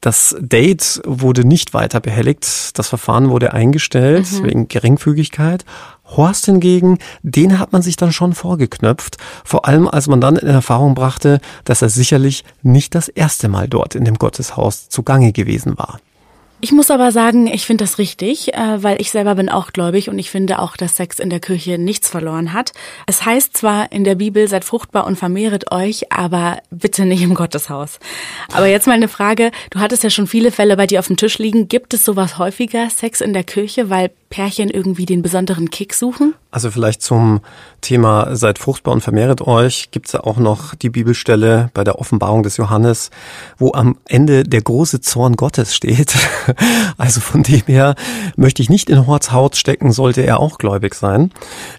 Das 0.00 0.36
Date 0.38 1.00
wurde 1.04 1.44
nicht 1.44 1.74
weiter 1.74 2.00
behelligt. 2.00 2.78
Das 2.78 2.88
Verfahren 2.88 3.30
wurde 3.30 3.52
eingestellt 3.52 4.30
mhm. 4.30 4.44
wegen 4.44 4.68
Geringfügigkeit. 4.68 5.64
Horst 6.04 6.46
hingegen, 6.46 6.98
den 7.22 7.58
hat 7.58 7.72
man 7.72 7.82
sich 7.82 7.96
dann 7.96 8.12
schon 8.12 8.34
vorgeknöpft. 8.34 9.16
Vor 9.44 9.66
allem, 9.66 9.88
als 9.88 10.06
man 10.06 10.20
dann 10.20 10.36
in 10.36 10.48
Erfahrung 10.48 10.94
brachte, 10.94 11.40
dass 11.64 11.82
er 11.82 11.88
sicherlich 11.88 12.44
nicht 12.62 12.94
das 12.94 13.08
erste 13.08 13.48
Mal 13.48 13.68
dort 13.68 13.94
in 13.94 14.04
dem 14.04 14.14
Gotteshaus 14.14 14.88
zugange 14.88 15.32
gewesen 15.32 15.76
war. 15.78 15.98
Ich 16.62 16.72
muss 16.72 16.90
aber 16.90 17.12
sagen, 17.12 17.46
ich 17.48 17.66
finde 17.66 17.84
das 17.84 17.98
richtig, 17.98 18.54
äh, 18.54 18.82
weil 18.82 18.98
ich 18.98 19.10
selber 19.10 19.34
bin 19.34 19.50
auch 19.50 19.72
gläubig 19.72 20.08
und 20.08 20.18
ich 20.18 20.30
finde 20.30 20.58
auch, 20.58 20.78
dass 20.78 20.96
Sex 20.96 21.18
in 21.18 21.28
der 21.28 21.38
Kirche 21.38 21.76
nichts 21.76 22.08
verloren 22.08 22.54
hat. 22.54 22.72
Es 23.06 23.26
heißt 23.26 23.54
zwar 23.54 23.92
in 23.92 24.04
der 24.04 24.14
Bibel, 24.14 24.48
seid 24.48 24.64
fruchtbar 24.64 25.06
und 25.06 25.16
vermehret 25.16 25.70
euch, 25.70 26.10
aber 26.10 26.58
bitte 26.70 27.04
nicht 27.04 27.22
im 27.22 27.34
Gotteshaus. 27.34 27.98
Aber 28.54 28.66
jetzt 28.68 28.86
mal 28.86 28.94
eine 28.94 29.08
Frage, 29.08 29.50
du 29.68 29.80
hattest 29.80 30.02
ja 30.02 30.08
schon 30.08 30.26
viele 30.26 30.50
Fälle 30.50 30.78
bei 30.78 30.86
dir 30.86 30.98
auf 31.00 31.08
dem 31.08 31.18
Tisch 31.18 31.36
liegen. 31.36 31.68
Gibt 31.68 31.92
es 31.92 32.06
sowas 32.06 32.38
häufiger, 32.38 32.88
Sex 32.88 33.20
in 33.20 33.34
der 33.34 33.44
Kirche, 33.44 33.90
weil 33.90 34.10
Pärchen 34.28 34.70
irgendwie 34.70 35.06
den 35.06 35.22
besonderen 35.22 35.70
Kick 35.70 35.94
suchen? 35.94 36.34
Also 36.50 36.70
vielleicht 36.70 37.02
zum 37.02 37.40
Thema 37.82 38.34
seid 38.34 38.58
fruchtbar 38.58 38.94
und 38.94 39.02
vermehret 39.02 39.42
euch 39.42 39.90
gibt 39.90 40.06
es 40.06 40.12
ja 40.12 40.24
auch 40.24 40.38
noch 40.38 40.74
die 40.74 40.88
Bibelstelle 40.88 41.70
bei 41.74 41.84
der 41.84 41.98
Offenbarung 41.98 42.42
des 42.42 42.56
Johannes, 42.56 43.10
wo 43.58 43.72
am 43.74 43.98
Ende 44.06 44.42
der 44.42 44.62
große 44.62 45.00
Zorn 45.00 45.36
Gottes 45.36 45.74
steht. 45.74 46.14
Also 46.98 47.20
von 47.20 47.42
dem 47.42 47.62
her 47.66 47.94
möchte 48.36 48.62
ich 48.62 48.70
nicht 48.70 48.88
in 48.88 49.06
Horts 49.06 49.30
Haut 49.30 49.56
stecken, 49.56 49.92
sollte 49.92 50.22
er 50.22 50.40
auch 50.40 50.56
gläubig 50.56 50.94
sein. 50.94 51.30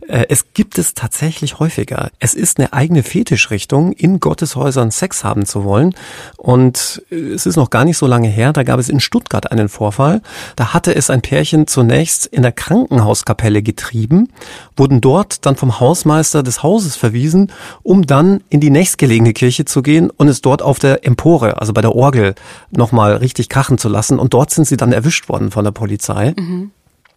Äh, 0.07 0.25
es 0.29 0.53
gibt 0.53 0.77
es 0.77 0.93
tatsächlich 0.93 1.60
häufiger. 1.60 2.12
Es 2.19 2.36
ist 2.36 2.60
eine 2.60 2.71
eigene 2.71 3.01
Fetischrichtung, 3.01 3.93
in 3.93 4.19
Gotteshäusern 4.19 4.91
Sex 4.91 5.23
haben 5.23 5.45
zu 5.45 5.63
wollen. 5.63 5.95
Und 6.38 7.01
äh, 7.10 7.15
es 7.15 7.47
ist 7.47 7.55
noch 7.55 7.71
gar 7.71 7.83
nicht 7.83 7.97
so 7.97 8.05
lange 8.05 8.27
her, 8.27 8.53
da 8.53 8.62
gab 8.63 8.79
es 8.79 8.89
in 8.89 8.99
Stuttgart 8.99 9.51
einen 9.51 9.69
Vorfall. 9.69 10.21
Da 10.55 10.73
hatte 10.73 10.93
es 10.93 11.10
ein 11.10 11.21
Pärchen 11.21 11.65
zunächst 11.65 12.27
in 12.27 12.43
der 12.47 12.53
Krankenhauskapelle 12.53 13.62
getrieben, 13.62 14.29
wurden 14.77 15.01
dort 15.01 15.45
dann 15.45 15.57
vom 15.57 15.81
Hausmeister 15.81 16.43
des 16.43 16.63
Hauses 16.63 16.95
verwiesen, 16.95 17.51
um 17.83 18.05
dann 18.05 18.41
in 18.49 18.62
die 18.62 18.69
nächstgelegene 18.69 19.33
Kirche 19.33 19.65
zu 19.65 19.81
gehen 19.81 20.10
und 20.10 20.29
es 20.29 20.39
dort 20.39 20.62
auf 20.62 20.79
der 20.79 21.05
Empore, 21.05 21.60
also 21.60 21.73
bei 21.73 21.81
der 21.81 21.93
Orgel, 21.93 22.36
nochmal 22.71 23.17
richtig 23.17 23.49
krachen 23.49 23.77
zu 23.77 23.89
lassen. 23.89 24.17
Und 24.17 24.33
dort 24.33 24.51
sind 24.51 24.65
sie 24.65 24.77
dann 24.77 24.93
erwischt 24.93 25.27
worden 25.27 25.51
von 25.51 25.65
der 25.65 25.71
Polizei. 25.71 26.33
Mhm. 26.38 26.71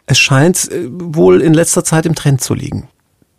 Es 0.07 0.19
scheint 0.19 0.69
äh, 0.73 0.89
wohl 0.91 1.41
in 1.41 1.55
letzter 1.55 1.85
Zeit 1.85 2.07
im 2.07 2.17
Trend 2.17 2.41
zu 2.41 2.55
liegen. 2.55 2.89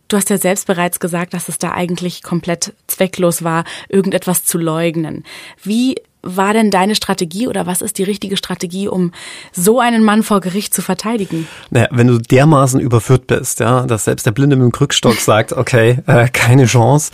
Du 0.07 0.15
hast 0.15 0.29
ja 0.29 0.37
selbst 0.37 0.67
bereits 0.67 1.01
gesagt, 1.01 1.33
dass 1.33 1.49
es 1.49 1.57
da 1.57 1.71
eigentlich 1.71 2.23
komplett 2.23 2.73
zwecklos 2.87 3.43
war, 3.43 3.65
irgendetwas 3.89 4.45
zu 4.45 4.57
leugnen. 4.57 5.23
Wie 5.61 5.95
war 6.23 6.53
denn 6.53 6.71
deine 6.71 6.95
Strategie 6.95 7.47
oder 7.47 7.65
was 7.65 7.81
ist 7.81 7.97
die 7.97 8.03
richtige 8.03 8.37
Strategie, 8.37 8.87
um 8.87 9.11
so 9.51 9.79
einen 9.79 10.03
Mann 10.03 10.23
vor 10.23 10.41
Gericht 10.41 10.73
zu 10.73 10.81
verteidigen? 10.81 11.47
Naja, 11.69 11.87
wenn 11.91 12.07
du 12.07 12.17
dermaßen 12.19 12.79
überführt 12.79 13.27
bist, 13.27 13.59
ja, 13.59 13.85
dass 13.85 14.05
selbst 14.05 14.25
der 14.25 14.31
Blinde 14.31 14.55
mit 14.55 14.65
dem 14.65 14.71
Krückstock 14.71 15.15
sagt, 15.19 15.53
okay, 15.53 15.99
äh, 16.07 16.27
keine 16.29 16.65
Chance, 16.65 17.11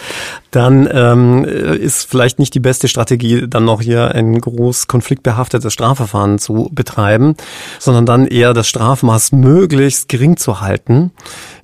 dann 0.52 0.90
ähm, 0.92 1.46
ist 1.46 2.10
vielleicht 2.10 2.40
nicht 2.40 2.54
die 2.54 2.60
beste 2.60 2.88
Strategie, 2.88 3.48
dann 3.48 3.66
noch 3.66 3.82
hier 3.82 4.16
ein 4.16 4.40
groß 4.40 4.88
konfliktbehaftetes 4.88 5.72
Strafverfahren 5.72 6.40
zu 6.40 6.70
betreiben, 6.72 7.36
sondern 7.80 8.06
dann 8.06 8.28
eher 8.28 8.54
das 8.54 8.68
Strafmaß 8.68 9.34
möglichst 9.34 10.10
gering 10.10 10.38
zu 10.38 10.62
halten. 10.62 11.12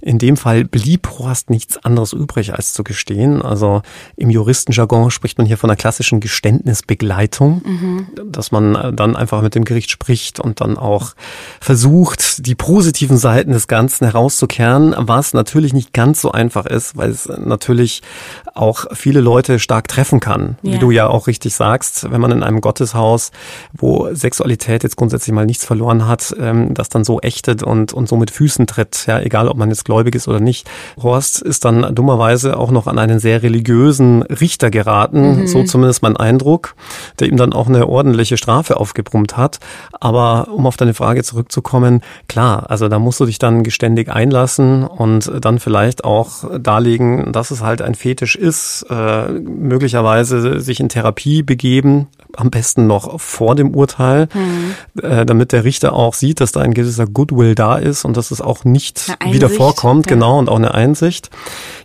In 0.02 0.20
dem 0.20 0.38
Fall 0.38 0.66
blieb 0.66 1.10
Horst 1.18 1.50
nichts 1.50 1.84
anderes 1.84 2.14
übrig, 2.14 2.54
als 2.54 2.74
zu 2.74 2.84
gestehen. 2.84 3.42
Also 3.42 3.82
im 4.18 4.30
Juristenjargon 4.30 5.12
spricht 5.12 5.38
man 5.38 5.48
hier 5.48 5.58
von 5.58 5.70
einer 5.70 5.78
klassischen 5.78 6.20
Geständnisbegleitung, 6.20 7.33
mhm. 7.40 8.08
dass 8.32 8.52
man 8.52 8.96
dann 8.96 9.16
einfach 9.16 9.42
mit 9.42 9.56
dem 9.56 9.66
Gericht 9.66 9.92
spricht 9.92 10.40
und 10.40 10.62
dann 10.62 10.78
auch 10.78 11.14
versucht, 11.60 12.46
die 12.46 12.56
positiven 12.56 13.18
Seiten 13.18 13.52
des 13.52 13.68
Ganzen 13.68 14.06
herauszukehren, 14.06 14.96
was 14.98 15.34
natürlich 15.34 15.74
nicht 15.74 15.94
ganz 15.94 16.22
so 16.22 16.32
einfach 16.32 16.66
ist, 16.66 16.98
weil 16.98 17.12
es 17.12 17.28
natürlich 17.28 18.02
auch 18.54 18.86
viele 18.94 19.20
Leute 19.20 19.58
stark 19.60 19.88
treffen 19.88 20.20
kann, 20.20 20.58
ja. 20.62 20.74
wie 20.74 20.78
du 20.78 20.92
ja 20.92 21.08
auch 21.08 21.28
richtig 21.28 21.56
sagst, 21.56 22.12
wenn 22.12 22.22
man 22.22 22.32
in 22.32 22.44
einem 22.44 22.62
Gotteshaus, 22.62 23.32
wo 23.74 24.14
Sexualität 24.14 24.84
jetzt 24.84 24.96
grundsätzlich 24.96 25.34
mal 25.34 25.46
nichts 25.46 25.66
verloren 25.66 26.08
hat, 26.08 26.36
ähm, 26.40 26.74
das 26.74 26.90
dann 26.90 27.04
so 27.04 27.20
ächtet 27.22 27.64
und, 27.64 27.94
und 27.94 28.08
so 28.08 28.16
mit 28.16 28.30
Füßen 28.30 28.68
tritt, 28.68 29.06
ja, 29.08 29.20
egal 29.20 29.48
ob 29.48 29.58
man 29.58 29.70
jetzt 29.70 29.86
gläubig 29.86 30.14
ist 30.14 30.28
oder 30.28 30.40
nicht. 30.40 30.70
Horst 31.02 31.42
ist 31.42 31.66
dann 31.66 31.96
dummerweise 31.96 32.58
auch 32.58 32.70
noch 32.70 32.86
an 32.86 33.00
einen 33.00 33.20
sehr 33.20 33.42
religiösen 33.42 34.22
Richter 34.22 34.70
geraten, 34.70 35.42
mhm. 35.42 35.48
so 35.48 35.64
zumindest 35.64 36.04
mein 36.04 36.16
Eindruck, 36.16 36.76
der 37.20 37.30
ihm 37.30 37.38
dann 37.38 37.54
auch 37.54 37.68
eine 37.68 37.88
ordentliche 37.88 38.38
Strafe 38.38 38.78
aufgebrummt 38.78 39.36
hat. 39.36 39.60
Aber 40.00 40.50
um 40.50 40.68
auf 40.68 40.78
deine 40.78 40.94
Frage 40.94 41.24
zurückzukommen, 41.24 42.02
klar, 42.28 42.70
also 42.70 42.88
da 42.88 43.00
musst 43.00 43.20
du 43.20 43.26
dich 43.26 43.40
dann 43.40 43.64
geständig 43.64 44.12
einlassen 44.12 44.84
und 44.84 45.32
dann 45.42 45.58
vielleicht 45.58 46.04
auch 46.04 46.44
darlegen, 46.60 47.32
dass 47.32 47.50
es 47.50 47.62
halt 47.62 47.82
ein 47.82 47.96
Fetisch 47.96 48.36
ist, 48.44 48.86
äh, 48.90 49.30
möglicherweise 49.30 50.60
sich 50.60 50.82
in 50.82 50.90
Therapie 50.90 51.42
begeben, 51.42 52.08
am 52.36 52.50
besten 52.50 52.86
noch 52.86 53.20
vor 53.22 53.56
dem 53.56 53.74
Urteil, 53.74 54.28
mhm. 54.34 55.02
äh, 55.02 55.26
damit 55.26 55.54
der 55.54 55.64
Richter 55.64 55.94
auch 55.94 56.14
sieht, 56.14 56.42
dass 56.42 56.52
da 56.52 56.60
ein 56.60 56.74
gewisser 56.74 57.08
Goodwill 57.08 57.56
da 57.56 57.78
ist 57.78 58.04
und 58.04 58.18
dass 58.18 58.32
es 58.32 58.42
auch 58.42 58.66
nicht 58.66 59.16
wieder 59.32 59.50
vorkommt, 59.50 60.08
ja. 60.08 60.16
genau, 60.16 60.38
und 60.40 60.50
auch 60.50 60.58
eine 60.58 60.74
Einsicht. 60.74 61.30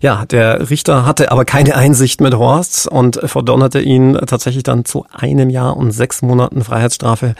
Ja, 0.00 0.26
der 0.26 0.68
Richter 0.68 1.06
hatte 1.06 1.30
aber 1.30 1.44
keine 1.44 1.76
Einsicht 1.76 2.20
mit 2.20 2.34
Horst 2.34 2.88
und 2.88 3.20
verdonnerte 3.22 3.80
ihn 3.80 4.18
tatsächlich 4.26 4.64
dann 4.64 4.84
zu 4.84 5.06
einem 5.12 5.50
Jahr 5.50 5.76
und 5.76 5.92
sechs 5.92 6.22
Monaten 6.22 6.64
Freiheitsstrafe 6.64 7.34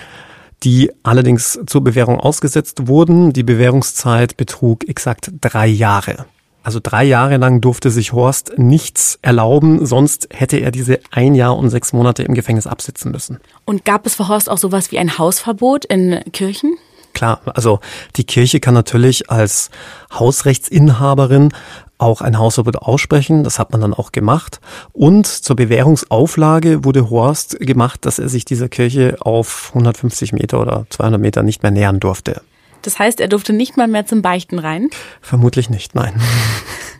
die 0.64 0.90
allerdings 1.04 1.60
zur 1.66 1.84
Bewährung 1.84 2.18
ausgesetzt 2.18 2.88
wurden. 2.88 3.32
Die 3.32 3.44
Bewährungszeit 3.44 4.36
betrug 4.36 4.88
exakt 4.88 5.30
drei 5.40 5.68
Jahre. 5.68 6.26
Also 6.68 6.80
drei 6.82 7.04
Jahre 7.04 7.38
lang 7.38 7.62
durfte 7.62 7.90
sich 7.90 8.12
Horst 8.12 8.58
nichts 8.58 9.18
erlauben, 9.22 9.86
sonst 9.86 10.28
hätte 10.30 10.58
er 10.58 10.70
diese 10.70 11.00
ein 11.10 11.34
Jahr 11.34 11.56
und 11.56 11.70
sechs 11.70 11.94
Monate 11.94 12.24
im 12.24 12.34
Gefängnis 12.34 12.66
absitzen 12.66 13.10
müssen. 13.10 13.40
Und 13.64 13.86
gab 13.86 14.04
es 14.04 14.16
für 14.16 14.28
Horst 14.28 14.50
auch 14.50 14.58
sowas 14.58 14.92
wie 14.92 14.98
ein 14.98 15.16
Hausverbot 15.16 15.86
in 15.86 16.20
Kirchen? 16.34 16.76
Klar, 17.14 17.40
also 17.46 17.80
die 18.16 18.24
Kirche 18.24 18.60
kann 18.60 18.74
natürlich 18.74 19.30
als 19.30 19.70
Hausrechtsinhaberin 20.12 21.54
auch 21.96 22.20
ein 22.20 22.38
Hausverbot 22.38 22.76
aussprechen. 22.76 23.44
Das 23.44 23.58
hat 23.58 23.72
man 23.72 23.80
dann 23.80 23.94
auch 23.94 24.12
gemacht. 24.12 24.60
Und 24.92 25.26
zur 25.26 25.56
Bewährungsauflage 25.56 26.84
wurde 26.84 27.08
Horst 27.08 27.60
gemacht, 27.60 28.04
dass 28.04 28.18
er 28.18 28.28
sich 28.28 28.44
dieser 28.44 28.68
Kirche 28.68 29.16
auf 29.20 29.70
150 29.70 30.34
Meter 30.34 30.60
oder 30.60 30.84
200 30.90 31.18
Meter 31.18 31.42
nicht 31.42 31.62
mehr 31.62 31.72
nähern 31.72 31.98
durfte. 31.98 32.42
Das 32.88 32.98
heißt, 32.98 33.20
er 33.20 33.28
durfte 33.28 33.52
nicht 33.52 33.76
mal 33.76 33.86
mehr 33.86 34.06
zum 34.06 34.22
Beichten 34.22 34.58
rein? 34.58 34.88
Vermutlich 35.20 35.68
nicht, 35.68 35.94
nein. 35.94 36.18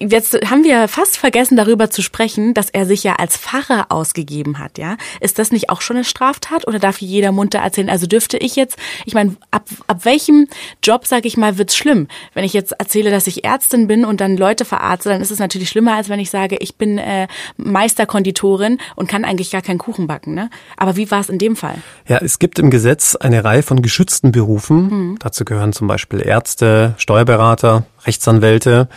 Jetzt 0.00 0.34
haben 0.50 0.64
wir 0.64 0.88
fast 0.88 1.16
vergessen, 1.16 1.56
darüber 1.56 1.90
zu 1.90 2.02
sprechen, 2.02 2.54
dass 2.54 2.70
er 2.70 2.86
sich 2.86 3.02
ja 3.04 3.16
als 3.16 3.36
Pfarrer 3.36 3.86
ausgegeben 3.88 4.58
hat, 4.58 4.78
ja? 4.78 4.96
Ist 5.20 5.38
das 5.38 5.50
nicht 5.50 5.70
auch 5.70 5.80
schon 5.80 5.96
eine 5.96 6.04
Straftat 6.04 6.66
oder 6.66 6.78
darf 6.78 6.98
jeder 7.00 7.32
munter 7.32 7.58
erzählen? 7.58 7.90
Also 7.90 8.06
dürfte 8.06 8.38
ich 8.38 8.56
jetzt, 8.56 8.78
ich 9.04 9.14
meine, 9.14 9.36
ab, 9.50 9.68
ab 9.86 10.04
welchem 10.04 10.48
Job, 10.82 11.06
sage 11.06 11.26
ich 11.26 11.36
mal, 11.36 11.58
wird's 11.58 11.76
schlimm? 11.76 12.08
Wenn 12.34 12.44
ich 12.44 12.52
jetzt 12.52 12.72
erzähle, 12.78 13.10
dass 13.10 13.26
ich 13.26 13.44
Ärztin 13.44 13.88
bin 13.88 14.04
und 14.04 14.20
dann 14.20 14.36
Leute 14.36 14.64
verarze, 14.64 15.08
dann 15.08 15.20
ist 15.20 15.30
es 15.30 15.38
natürlich 15.38 15.68
schlimmer, 15.68 15.94
als 15.94 16.08
wenn 16.08 16.20
ich 16.20 16.30
sage, 16.30 16.56
ich 16.60 16.76
bin 16.76 16.98
äh, 16.98 17.26
Meisterkonditorin 17.56 18.78
und 18.94 19.08
kann 19.08 19.24
eigentlich 19.24 19.50
gar 19.50 19.62
keinen 19.62 19.78
Kuchen 19.78 20.06
backen, 20.06 20.34
ne? 20.34 20.50
Aber 20.76 20.96
wie 20.96 21.10
war 21.10 21.20
es 21.20 21.28
in 21.28 21.38
dem 21.38 21.56
Fall? 21.56 21.76
Ja, 22.06 22.18
es 22.18 22.38
gibt 22.38 22.58
im 22.58 22.70
Gesetz 22.70 23.16
eine 23.16 23.44
Reihe 23.44 23.62
von 23.62 23.82
geschützten 23.82 24.32
Berufen. 24.32 24.88
Mhm. 24.88 25.18
Dazu 25.18 25.44
gehören 25.44 25.72
zum 25.72 25.88
Beispiel 25.88 26.20
Ärzte, 26.20 26.94
Steuerberater, 26.98 27.84
Rechtsanwälte. 28.06 28.88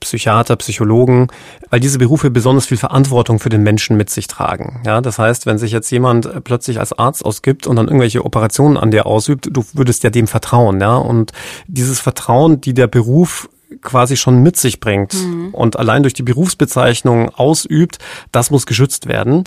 Psychiater, 0.00 0.56
Psychologen, 0.56 1.28
weil 1.70 1.80
diese 1.80 1.98
Berufe 1.98 2.30
besonders 2.30 2.66
viel 2.66 2.76
Verantwortung 2.76 3.38
für 3.38 3.48
den 3.48 3.62
Menschen 3.62 3.96
mit 3.96 4.10
sich 4.10 4.26
tragen. 4.26 4.80
Ja, 4.86 5.00
das 5.00 5.18
heißt, 5.18 5.46
wenn 5.46 5.58
sich 5.58 5.72
jetzt 5.72 5.90
jemand 5.90 6.44
plötzlich 6.44 6.78
als 6.78 6.92
Arzt 6.92 7.24
ausgibt 7.24 7.66
und 7.66 7.76
dann 7.76 7.86
irgendwelche 7.86 8.24
Operationen 8.24 8.76
an 8.76 8.90
dir 8.90 9.06
ausübt, 9.06 9.48
du 9.50 9.64
würdest 9.72 10.04
ja 10.04 10.10
dem 10.10 10.26
vertrauen, 10.26 10.80
ja. 10.80 10.96
Und 10.96 11.32
dieses 11.66 12.00
Vertrauen, 12.00 12.60
die 12.60 12.74
der 12.74 12.86
Beruf 12.86 13.48
quasi 13.82 14.16
schon 14.16 14.42
mit 14.42 14.56
sich 14.56 14.80
bringt 14.80 15.14
mhm. 15.14 15.50
und 15.52 15.78
allein 15.78 16.02
durch 16.02 16.14
die 16.14 16.22
Berufsbezeichnung 16.22 17.30
ausübt, 17.30 17.98
das 18.32 18.50
muss 18.50 18.66
geschützt 18.66 19.06
werden. 19.06 19.44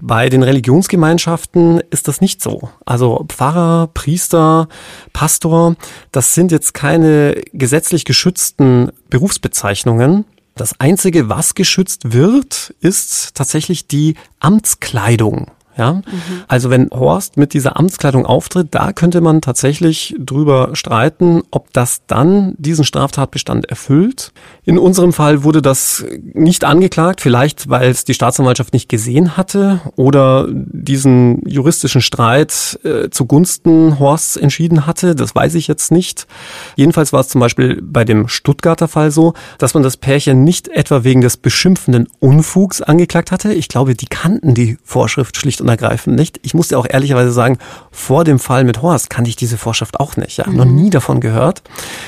Bei 0.00 0.28
den 0.28 0.42
Religionsgemeinschaften 0.42 1.82
ist 1.90 2.08
das 2.08 2.20
nicht 2.20 2.42
so. 2.42 2.70
Also 2.86 3.26
Pfarrer, 3.28 3.88
Priester, 3.92 4.68
Pastor, 5.12 5.76
das 6.12 6.34
sind 6.34 6.52
jetzt 6.52 6.74
keine 6.74 7.40
gesetzlich 7.52 8.04
geschützten 8.04 8.92
Berufsbezeichnungen. 9.10 10.24
Das 10.54 10.78
Einzige, 10.78 11.28
was 11.28 11.54
geschützt 11.54 12.12
wird, 12.12 12.74
ist 12.80 13.34
tatsächlich 13.34 13.88
die 13.88 14.14
Amtskleidung. 14.38 15.50
Ja, 15.76 15.94
mhm. 15.94 16.02
also 16.46 16.70
wenn 16.70 16.88
Horst 16.90 17.36
mit 17.36 17.52
dieser 17.52 17.76
Amtskleidung 17.76 18.26
auftritt, 18.26 18.68
da 18.70 18.92
könnte 18.92 19.20
man 19.20 19.40
tatsächlich 19.40 20.14
drüber 20.18 20.70
streiten, 20.74 21.42
ob 21.50 21.72
das 21.72 22.02
dann 22.06 22.54
diesen 22.58 22.84
Straftatbestand 22.84 23.66
erfüllt. 23.66 24.32
In 24.64 24.78
unserem 24.78 25.12
Fall 25.12 25.42
wurde 25.42 25.62
das 25.62 26.04
nicht 26.32 26.64
angeklagt, 26.64 27.20
vielleicht 27.20 27.68
weil 27.68 27.90
es 27.90 28.04
die 28.04 28.14
Staatsanwaltschaft 28.14 28.72
nicht 28.72 28.88
gesehen 28.88 29.36
hatte 29.36 29.80
oder 29.96 30.46
diesen 30.48 31.46
juristischen 31.46 32.00
Streit 32.00 32.78
äh, 32.84 33.10
zugunsten 33.10 33.98
Horsts 33.98 34.36
entschieden 34.36 34.86
hatte. 34.86 35.16
Das 35.16 35.34
weiß 35.34 35.56
ich 35.56 35.66
jetzt 35.66 35.90
nicht. 35.90 36.28
Jedenfalls 36.76 37.12
war 37.12 37.20
es 37.20 37.28
zum 37.28 37.40
Beispiel 37.40 37.82
bei 37.82 38.04
dem 38.04 38.28
Stuttgarter 38.28 38.86
Fall 38.86 39.10
so, 39.10 39.34
dass 39.58 39.74
man 39.74 39.82
das 39.82 39.96
Pärchen 39.96 40.44
nicht 40.44 40.68
etwa 40.68 41.02
wegen 41.02 41.20
des 41.20 41.36
beschimpfenden 41.36 42.06
Unfugs 42.20 42.80
angeklagt 42.80 43.32
hatte. 43.32 43.52
Ich 43.52 43.68
glaube, 43.68 43.94
die 43.94 44.06
kannten 44.06 44.54
die 44.54 44.78
Vorschrift 44.84 45.36
schlicht 45.36 45.63
und 45.64 45.70
ergreifend 45.70 46.16
nicht. 46.16 46.38
Ich 46.42 46.54
muss 46.54 46.68
dir 46.68 46.78
auch 46.78 46.86
ehrlicherweise 46.88 47.32
sagen, 47.32 47.58
vor 47.90 48.24
dem 48.24 48.38
Fall 48.38 48.64
mit 48.64 48.82
Horst 48.82 49.10
kannte 49.10 49.28
ich 49.28 49.36
diese 49.36 49.58
Vorschrift 49.58 49.98
auch 49.98 50.16
nicht. 50.16 50.36
Ja, 50.36 50.46
mhm. 50.46 50.56
noch 50.56 50.64
nie 50.64 50.90
davon 50.90 51.20
gehört. 51.20 51.62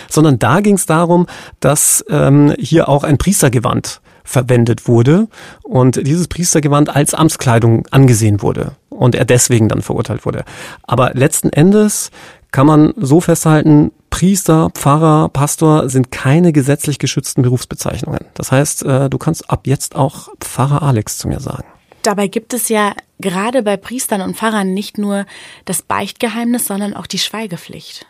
Sondern 0.08 0.38
da 0.38 0.60
ging 0.60 0.74
es 0.74 0.86
darum, 0.86 1.26
dass 1.60 2.04
ähm, 2.08 2.54
hier 2.58 2.88
auch 2.88 3.04
ein 3.04 3.18
Priestergewand 3.18 4.00
verwendet 4.24 4.88
wurde 4.88 5.28
und 5.62 6.06
dieses 6.06 6.28
Priestergewand 6.28 6.94
als 6.94 7.14
Amtskleidung 7.14 7.86
angesehen 7.90 8.42
wurde 8.42 8.72
und 8.90 9.14
er 9.14 9.24
deswegen 9.24 9.68
dann 9.68 9.82
verurteilt 9.82 10.26
wurde. 10.26 10.44
Aber 10.82 11.12
letzten 11.14 11.50
Endes 11.50 12.10
kann 12.50 12.66
man 12.66 12.92
so 12.96 13.20
festhalten, 13.20 13.92
Priester, 14.10 14.70
Pfarrer, 14.74 15.28
Pastor 15.28 15.88
sind 15.88 16.10
keine 16.10 16.52
gesetzlich 16.52 16.98
geschützten 16.98 17.42
Berufsbezeichnungen. 17.42 18.24
Das 18.34 18.50
heißt, 18.50 18.84
äh, 18.84 19.10
du 19.10 19.18
kannst 19.18 19.50
ab 19.50 19.66
jetzt 19.66 19.94
auch 19.94 20.28
Pfarrer 20.40 20.82
Alex 20.82 21.18
zu 21.18 21.28
mir 21.28 21.40
sagen. 21.40 21.64
Dabei 22.06 22.28
gibt 22.28 22.54
es 22.54 22.68
ja 22.68 22.94
gerade 23.18 23.64
bei 23.64 23.76
Priestern 23.76 24.20
und 24.20 24.36
Pfarrern 24.36 24.72
nicht 24.72 24.96
nur 24.96 25.26
das 25.64 25.82
Beichtgeheimnis, 25.82 26.64
sondern 26.64 26.94
auch 26.94 27.08
die 27.08 27.18
Schweigepflicht. 27.18 28.06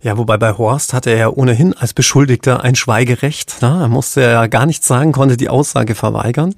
Ja, 0.00 0.16
wobei 0.16 0.36
bei 0.36 0.52
Horst 0.52 0.92
hatte 0.92 1.10
er 1.10 1.16
ja 1.16 1.28
ohnehin 1.30 1.74
als 1.74 1.92
Beschuldigter 1.92 2.62
ein 2.62 2.76
Schweigerecht. 2.76 3.56
Na, 3.62 3.80
er 3.80 3.88
musste 3.88 4.20
ja 4.20 4.46
gar 4.46 4.64
nichts 4.64 4.86
sagen, 4.86 5.10
konnte 5.10 5.36
die 5.36 5.48
Aussage 5.48 5.96
verweigern. 5.96 6.54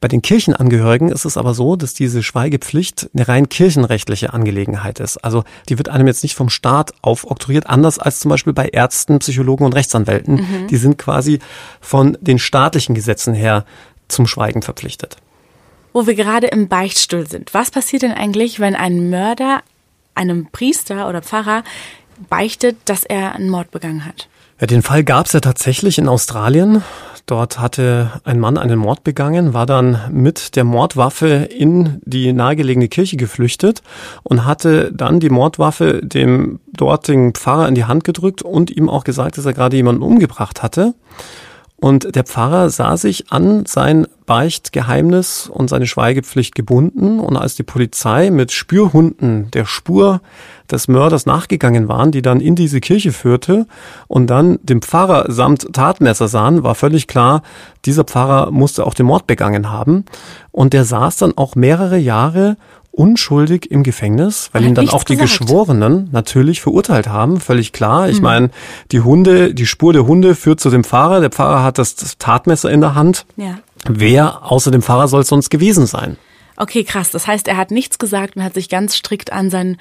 Bei 0.00 0.08
den 0.08 0.22
Kirchenangehörigen 0.22 1.08
ist 1.08 1.24
es 1.24 1.36
aber 1.36 1.54
so, 1.54 1.76
dass 1.76 1.94
diese 1.94 2.24
Schweigepflicht 2.24 3.08
eine 3.14 3.28
rein 3.28 3.48
kirchenrechtliche 3.48 4.32
Angelegenheit 4.32 4.98
ist. 4.98 5.18
Also 5.18 5.44
die 5.68 5.78
wird 5.78 5.88
einem 5.88 6.08
jetzt 6.08 6.24
nicht 6.24 6.34
vom 6.34 6.48
Staat 6.48 6.94
aufoktroyiert, 7.00 7.68
anders 7.68 8.00
als 8.00 8.18
zum 8.18 8.30
Beispiel 8.30 8.52
bei 8.52 8.66
Ärzten, 8.66 9.20
Psychologen 9.20 9.64
und 9.64 9.74
Rechtsanwälten. 9.74 10.34
Mhm. 10.34 10.66
Die 10.66 10.78
sind 10.78 10.98
quasi 10.98 11.38
von 11.80 12.18
den 12.20 12.40
staatlichen 12.40 12.96
Gesetzen 12.96 13.34
her 13.34 13.64
zum 14.08 14.26
Schweigen 14.26 14.62
verpflichtet 14.62 15.18
wo 15.96 16.06
wir 16.06 16.14
gerade 16.14 16.48
im 16.48 16.68
Beichtstuhl 16.68 17.26
sind. 17.26 17.54
Was 17.54 17.70
passiert 17.70 18.02
denn 18.02 18.12
eigentlich, 18.12 18.60
wenn 18.60 18.74
ein 18.74 19.08
Mörder 19.08 19.62
einem 20.14 20.46
Priester 20.52 21.08
oder 21.08 21.22
Pfarrer 21.22 21.64
beichtet, 22.28 22.76
dass 22.84 23.04
er 23.04 23.34
einen 23.34 23.48
Mord 23.48 23.70
begangen 23.70 24.04
hat? 24.04 24.28
Ja, 24.60 24.66
den 24.66 24.82
Fall 24.82 25.04
gab 25.04 25.24
es 25.24 25.32
ja 25.32 25.40
tatsächlich 25.40 25.96
in 25.96 26.06
Australien. 26.06 26.84
Dort 27.24 27.58
hatte 27.58 28.12
ein 28.24 28.38
Mann 28.38 28.58
einen 28.58 28.78
Mord 28.78 29.04
begangen, 29.04 29.54
war 29.54 29.64
dann 29.64 29.98
mit 30.12 30.54
der 30.56 30.64
Mordwaffe 30.64 31.28
in 31.28 32.02
die 32.04 32.34
nahegelegene 32.34 32.88
Kirche 32.88 33.16
geflüchtet 33.16 33.82
und 34.22 34.44
hatte 34.44 34.92
dann 34.92 35.18
die 35.18 35.30
Mordwaffe 35.30 36.02
dem 36.04 36.60
dortigen 36.74 37.32
Pfarrer 37.32 37.68
in 37.68 37.74
die 37.74 37.86
Hand 37.86 38.04
gedrückt 38.04 38.42
und 38.42 38.70
ihm 38.70 38.90
auch 38.90 39.04
gesagt, 39.04 39.38
dass 39.38 39.46
er 39.46 39.54
gerade 39.54 39.76
jemanden 39.76 40.02
umgebracht 40.02 40.62
hatte. 40.62 40.92
Und 41.78 42.16
der 42.16 42.24
Pfarrer 42.24 42.70
sah 42.70 42.96
sich 42.96 43.30
an 43.30 43.66
sein 43.66 44.06
Beichtgeheimnis 44.24 45.48
und 45.52 45.68
seine 45.68 45.86
Schweigepflicht 45.86 46.54
gebunden. 46.54 47.20
Und 47.20 47.36
als 47.36 47.54
die 47.54 47.64
Polizei 47.64 48.30
mit 48.30 48.50
Spürhunden 48.50 49.50
der 49.50 49.66
Spur 49.66 50.22
des 50.70 50.88
Mörders 50.88 51.26
nachgegangen 51.26 51.86
waren, 51.86 52.12
die 52.12 52.22
dann 52.22 52.40
in 52.40 52.56
diese 52.56 52.80
Kirche 52.80 53.12
führte 53.12 53.66
und 54.08 54.28
dann 54.28 54.58
dem 54.62 54.80
Pfarrer 54.80 55.30
samt 55.30 55.72
Tatmesser 55.74 56.28
sahen, 56.28 56.62
war 56.62 56.74
völlig 56.74 57.06
klar, 57.06 57.42
dieser 57.84 58.04
Pfarrer 58.04 58.50
musste 58.50 58.86
auch 58.86 58.94
den 58.94 59.06
Mord 59.06 59.26
begangen 59.26 59.70
haben. 59.70 60.06
Und 60.52 60.72
der 60.72 60.84
saß 60.84 61.18
dann 61.18 61.36
auch 61.36 61.56
mehrere 61.56 61.98
Jahre 61.98 62.56
unschuldig 62.96 63.70
im 63.70 63.82
Gefängnis, 63.82 64.48
weil 64.52 64.64
ihn 64.64 64.74
dann 64.74 64.88
auch 64.88 65.04
die 65.04 65.16
gesagt. 65.16 65.40
Geschworenen 65.40 66.08
natürlich 66.12 66.60
verurteilt 66.60 67.08
haben, 67.08 67.40
völlig 67.40 67.72
klar. 67.72 68.08
Ich 68.08 68.18
mhm. 68.18 68.22
meine, 68.22 68.50
die 68.90 69.00
Hunde, 69.00 69.54
die 69.54 69.66
Spur 69.66 69.92
der 69.92 70.06
Hunde 70.06 70.34
führt 70.34 70.60
zu 70.60 70.70
dem 70.70 70.82
Fahrer. 70.82 71.20
Der 71.20 71.30
Fahrer 71.30 71.62
hat 71.62 71.78
das, 71.78 71.94
das 71.94 72.18
Tatmesser 72.18 72.70
in 72.70 72.80
der 72.80 72.94
Hand. 72.94 73.26
Ja. 73.36 73.58
Wer 73.88 74.50
außer 74.50 74.70
dem 74.70 74.82
Fahrer 74.82 75.08
soll 75.08 75.20
es 75.20 75.28
sonst 75.28 75.50
gewesen 75.50 75.86
sein? 75.86 76.16
Okay, 76.56 76.84
krass. 76.84 77.10
Das 77.10 77.26
heißt, 77.26 77.48
er 77.48 77.58
hat 77.58 77.70
nichts 77.70 77.98
gesagt 77.98 78.36
und 78.36 78.42
hat 78.42 78.54
sich 78.54 78.68
ganz 78.68 78.96
strikt 78.96 79.32
an 79.32 79.50
sein 79.50 79.76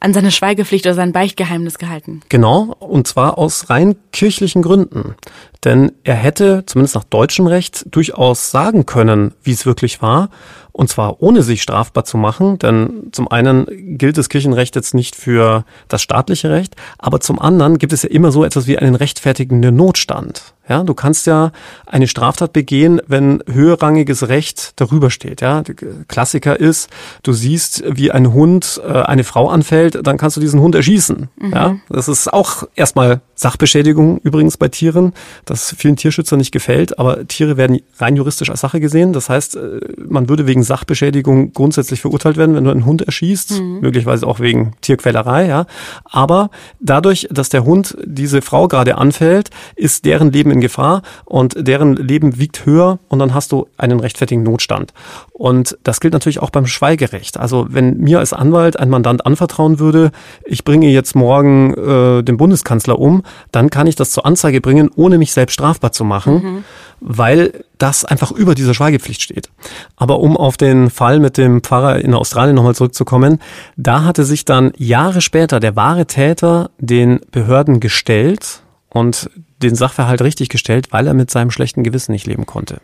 an 0.00 0.14
seine 0.14 0.30
Schweigepflicht 0.30 0.86
oder 0.86 0.94
sein 0.94 1.12
Beichtgeheimnis 1.12 1.78
gehalten. 1.78 2.22
Genau, 2.30 2.74
und 2.78 3.06
zwar 3.06 3.36
aus 3.36 3.68
rein 3.68 3.96
kirchlichen 4.12 4.62
Gründen. 4.62 5.14
Denn 5.62 5.92
er 6.04 6.14
hätte, 6.14 6.64
zumindest 6.64 6.94
nach 6.94 7.04
deutschem 7.04 7.46
Recht, 7.46 7.84
durchaus 7.90 8.50
sagen 8.50 8.86
können, 8.86 9.34
wie 9.42 9.52
es 9.52 9.66
wirklich 9.66 10.00
war. 10.00 10.30
Und 10.72 10.88
zwar 10.88 11.22
ohne 11.22 11.42
sich 11.42 11.62
strafbar 11.62 12.04
zu 12.04 12.16
machen, 12.16 12.58
denn 12.58 13.08
zum 13.12 13.28
einen 13.28 13.66
gilt 13.98 14.18
das 14.18 14.28
Kirchenrecht 14.28 14.76
jetzt 14.76 14.94
nicht 14.94 15.16
für 15.16 15.64
das 15.88 16.02
staatliche 16.02 16.50
Recht, 16.50 16.76
aber 16.98 17.20
zum 17.20 17.38
anderen 17.38 17.78
gibt 17.78 17.92
es 17.92 18.02
ja 18.02 18.10
immer 18.10 18.32
so 18.32 18.44
etwas 18.44 18.66
wie 18.66 18.78
einen 18.78 18.94
rechtfertigenden 18.94 19.74
Notstand. 19.76 20.54
Ja, 20.70 20.84
du 20.84 20.94
kannst 20.94 21.26
ja 21.26 21.50
eine 21.84 22.06
Straftat 22.06 22.52
begehen, 22.52 23.02
wenn 23.08 23.42
höherrangiges 23.50 24.28
Recht 24.28 24.74
darüber 24.76 25.10
steht. 25.10 25.40
Ja, 25.40 25.64
Klassiker 26.06 26.60
ist, 26.60 26.88
du 27.24 27.32
siehst, 27.32 27.82
wie 27.88 28.12
ein 28.12 28.32
Hund 28.32 28.80
äh, 28.86 28.92
eine 28.92 29.24
Frau 29.24 29.48
anfällt, 29.48 30.06
dann 30.06 30.16
kannst 30.16 30.36
du 30.36 30.40
diesen 30.40 30.60
Hund 30.60 30.76
erschießen. 30.76 31.28
Mhm. 31.40 31.52
Ja, 31.52 31.76
das 31.88 32.06
ist 32.06 32.32
auch 32.32 32.68
erstmal 32.76 33.20
Sachbeschädigung 33.34 34.18
übrigens 34.18 34.58
bei 34.58 34.68
Tieren, 34.68 35.12
das 35.44 35.74
vielen 35.76 35.96
Tierschützern 35.96 36.38
nicht 36.38 36.52
gefällt, 36.52 37.00
aber 37.00 37.26
Tiere 37.26 37.56
werden 37.56 37.80
rein 37.98 38.14
juristisch 38.14 38.48
als 38.48 38.60
Sache 38.60 38.78
gesehen. 38.78 39.12
Das 39.12 39.28
heißt, 39.28 39.56
äh, 39.56 39.80
man 39.98 40.28
würde 40.28 40.46
wegen 40.46 40.62
Sachbeschädigung 40.70 41.52
grundsätzlich 41.52 42.00
verurteilt 42.00 42.36
werden, 42.36 42.54
wenn 42.54 42.62
du 42.62 42.70
einen 42.70 42.86
Hund 42.86 43.02
erschießt, 43.02 43.60
mhm. 43.60 43.80
möglicherweise 43.80 44.24
auch 44.24 44.38
wegen 44.38 44.72
Tierquälerei. 44.82 45.48
Ja, 45.48 45.66
aber 46.04 46.50
dadurch, 46.78 47.26
dass 47.28 47.48
der 47.48 47.64
Hund 47.64 47.96
diese 48.04 48.40
Frau 48.40 48.68
gerade 48.68 48.96
anfällt, 48.96 49.50
ist 49.74 50.04
deren 50.04 50.30
Leben 50.30 50.52
in 50.52 50.60
Gefahr 50.60 51.02
und 51.24 51.56
deren 51.58 51.96
Leben 51.96 52.38
wiegt 52.38 52.66
höher 52.66 53.00
und 53.08 53.18
dann 53.18 53.34
hast 53.34 53.50
du 53.50 53.66
einen 53.78 53.98
rechtfertigen 53.98 54.44
Notstand. 54.44 54.92
Und 55.32 55.76
das 55.82 55.98
gilt 55.98 56.12
natürlich 56.12 56.40
auch 56.40 56.50
beim 56.50 56.66
Schweigerecht. 56.66 57.36
Also 57.36 57.66
wenn 57.68 57.96
mir 57.96 58.20
als 58.20 58.32
Anwalt 58.32 58.78
ein 58.78 58.90
Mandant 58.90 59.26
anvertrauen 59.26 59.80
würde, 59.80 60.12
ich 60.44 60.62
bringe 60.62 60.88
jetzt 60.88 61.16
morgen 61.16 61.74
äh, 61.74 62.22
den 62.22 62.36
Bundeskanzler 62.36 62.96
um, 62.98 63.22
dann 63.50 63.70
kann 63.70 63.88
ich 63.88 63.96
das 63.96 64.12
zur 64.12 64.24
Anzeige 64.24 64.60
bringen, 64.60 64.88
ohne 64.94 65.18
mich 65.18 65.32
selbst 65.32 65.54
strafbar 65.54 65.90
zu 65.90 66.04
machen, 66.04 66.34
mhm. 66.34 66.64
Weil 67.00 67.64
das 67.78 68.04
einfach 68.04 68.30
über 68.30 68.54
dieser 68.54 68.74
Schweigepflicht 68.74 69.22
steht. 69.22 69.50
Aber 69.96 70.20
um 70.20 70.36
auf 70.36 70.56
den 70.56 70.90
Fall 70.90 71.18
mit 71.18 71.36
dem 71.36 71.62
Pfarrer 71.62 72.00
in 72.00 72.14
Australien 72.14 72.56
nochmal 72.56 72.74
zurückzukommen, 72.74 73.40
da 73.76 74.04
hatte 74.04 74.24
sich 74.24 74.44
dann 74.44 74.72
Jahre 74.76 75.20
später 75.20 75.60
der 75.60 75.76
wahre 75.76 76.06
Täter 76.06 76.70
den 76.78 77.20
Behörden 77.30 77.80
gestellt 77.80 78.62
und 78.90 79.30
den 79.62 79.74
Sachverhalt 79.74 80.22
richtig 80.22 80.48
gestellt, 80.48 80.88
weil 80.90 81.06
er 81.06 81.14
mit 81.14 81.30
seinem 81.30 81.50
schlechten 81.50 81.84
Gewissen 81.84 82.12
nicht 82.12 82.26
leben 82.26 82.46
konnte. 82.46 82.80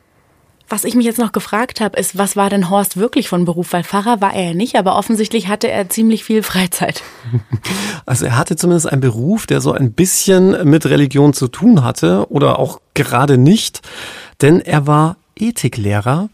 Was 0.68 0.82
ich 0.82 0.96
mich 0.96 1.06
jetzt 1.06 1.18
noch 1.18 1.30
gefragt 1.30 1.80
habe, 1.80 1.98
ist, 1.98 2.18
was 2.18 2.34
war 2.34 2.50
denn 2.50 2.68
Horst 2.70 2.96
wirklich 2.96 3.28
von 3.28 3.44
Beruf? 3.44 3.72
Weil 3.72 3.84
Pfarrer 3.84 4.20
war 4.20 4.34
er 4.34 4.48
ja 4.48 4.54
nicht, 4.54 4.76
aber 4.76 4.96
offensichtlich 4.96 5.46
hatte 5.46 5.70
er 5.70 5.88
ziemlich 5.88 6.24
viel 6.24 6.42
Freizeit. 6.42 7.02
Also 8.08 8.24
er 8.24 8.38
hatte 8.38 8.54
zumindest 8.54 8.88
einen 8.88 9.00
Beruf, 9.00 9.48
der 9.48 9.60
so 9.60 9.72
ein 9.72 9.92
bisschen 9.92 10.70
mit 10.70 10.86
Religion 10.86 11.32
zu 11.32 11.48
tun 11.48 11.82
hatte 11.82 12.30
oder 12.30 12.60
auch 12.60 12.80
gerade 12.94 13.36
nicht, 13.36 13.82
denn 14.42 14.60
er 14.60 14.86
war 14.86 15.16
Ethiklehrer. 15.36 16.28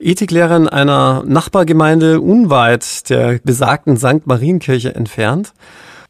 Ethiklehrer 0.00 0.56
in 0.56 0.68
einer 0.68 1.22
Nachbargemeinde 1.24 2.20
unweit 2.20 3.08
der 3.08 3.38
besagten 3.44 3.96
St. 3.98 4.26
Marienkirche 4.26 4.92
entfernt 4.92 5.52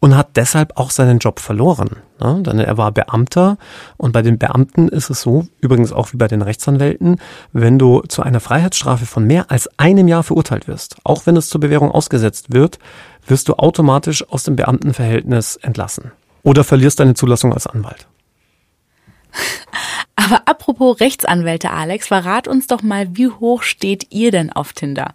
und 0.01 0.17
hat 0.17 0.37
deshalb 0.37 0.79
auch 0.79 0.91
seinen 0.91 1.19
Job 1.19 1.41
verloren. 1.41 1.91
Ja, 2.21 2.35
denn 2.35 2.59
er 2.59 2.77
war 2.77 2.93
Beamter 2.93 3.57
und 3.97 4.13
bei 4.13 4.21
den 4.21 4.39
Beamten 4.39 4.89
ist 4.89 5.09
es 5.09 5.23
so, 5.23 5.47
übrigens 5.61 5.93
auch 5.93 6.13
wie 6.13 6.19
bei 6.19 6.29
den 6.29 6.43
Rechtsanwälten, 6.43 7.17
wenn 7.53 7.79
du 7.79 8.03
zu 8.09 8.23
einer 8.23 8.41
Freiheitsstrafe 8.41 9.07
von 9.07 9.25
mehr 9.25 9.51
als 9.51 9.71
einem 9.79 10.07
Jahr 10.07 10.23
verurteilt 10.23 10.69
wirst, 10.69 10.97
auch 11.03 11.27
wenn 11.27 11.37
es 11.37 11.49
zur 11.49 11.61
Bewährung 11.61 11.91
ausgesetzt 11.91 12.53
wird, 12.53 12.79
wirst 13.27 13.49
du 13.49 13.55
automatisch 13.55 14.29
aus 14.29 14.45
dem 14.45 14.57
Beamtenverhältnis 14.57 15.57
entlassen 15.57 16.13
oder 16.43 16.63
verlierst 16.63 17.01
deine 17.01 17.15
Zulassung 17.15 17.55
als 17.55 17.67
Anwalt. 17.67 18.07
Aber 20.17 20.43
apropos 20.47 21.01
Rechtsanwälte, 21.01 21.71
Alex, 21.71 22.09
verrat 22.09 22.47
uns 22.49 22.67
doch 22.67 22.83
mal, 22.83 23.09
wie 23.17 23.29
hoch 23.29 23.63
steht 23.63 24.09
ihr 24.11 24.31
denn 24.31 24.53
auf 24.53 24.75
Tinder? 24.75 25.15